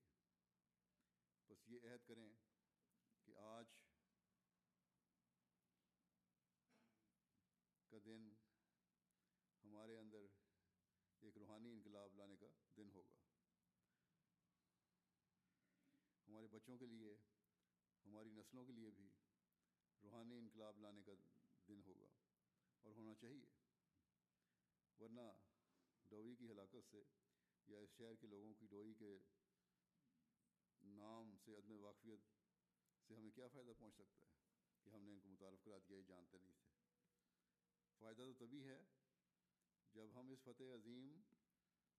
[1.49, 2.29] بس یہ عہد کریں
[3.25, 3.65] کہ آج
[16.63, 17.15] بچوں کے لیے،
[18.05, 19.09] ہماری نسلوں کے لیے بھی
[20.03, 21.11] روحانی انقلاب لانے کا
[21.67, 22.07] دن ہوگا
[22.81, 23.49] اور ہونا چاہیے۔
[24.99, 25.21] ورنہ
[26.09, 27.03] ڈوئی کی ہلاکت سے
[27.67, 29.17] یا اس شہر کے لوگوں کی ڈوئی کے
[30.83, 32.19] نام سے عدم واقفیت
[33.07, 34.31] سے ہمیں کیا فائدہ پہنچ سکتا ہے
[34.83, 36.71] کہ ہم نے ان کو متعارف کرا دیا، یہ جانتے نہیں تھے۔
[37.99, 38.83] فائدہ تو تبھی ہے
[39.93, 41.21] جب ہم اس فتح عظیم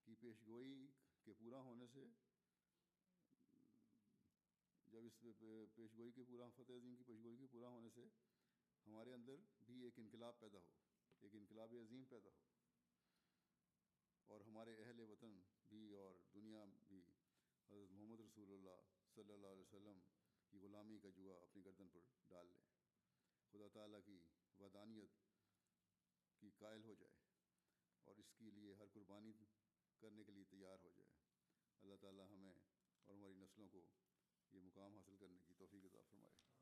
[0.05, 0.87] کی پیشگوئی
[1.23, 2.05] کے پورا ہونے سے
[4.95, 5.21] جب اس
[5.75, 8.09] پیش گوئی کے پورا فتح عظیم کی پیش گوئی کے پورا ہونے سے
[8.87, 10.73] ہمارے اندر بھی ایک انقلاب پیدا ہو،
[11.21, 12.43] ایک انقلاب عظیم پیدا ہو۔
[14.27, 17.03] اور ہمارے اہل وطن بھی اور دنیا بھی
[17.71, 18.81] حضرت محمد رسول اللہ
[19.15, 20.01] صلی اللہ علیہ وسلم
[20.49, 22.63] کی غلامی کا جوا اپنی گردن پر ڈال لیں۔
[23.53, 24.19] خدا تعالیٰ کی
[24.59, 25.11] ودانیت
[26.41, 27.15] کی قائل ہو جائے
[28.03, 29.33] اور اس کے لیے ہر قربانی
[29.99, 31.11] کرنے کے لیے تیار ہو جائے۔
[31.83, 32.55] اللہ تعالیٰ ہمیں
[33.05, 33.83] اور ہماری نسلوں کو
[34.55, 36.54] یہ مقام حاصل کرنے کی توفیق عطا فرمائے۔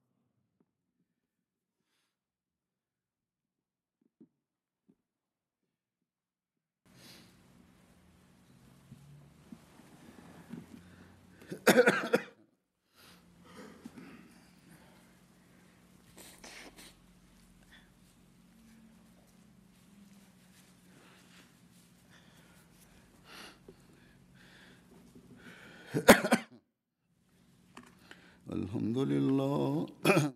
[28.92, 29.86] الحمد لله.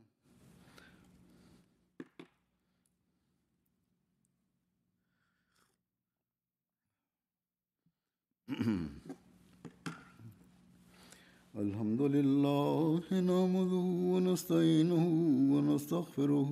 [11.62, 15.04] الحمد لله نحمده ونستعينه
[15.52, 16.50] ونستغفره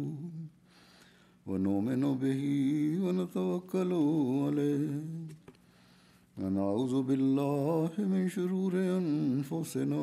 [1.47, 2.43] ونؤمن به
[3.05, 3.93] ونتوكل
[4.45, 4.91] عليه.
[6.39, 10.03] ونعوذ بالله من شرور أنفسنا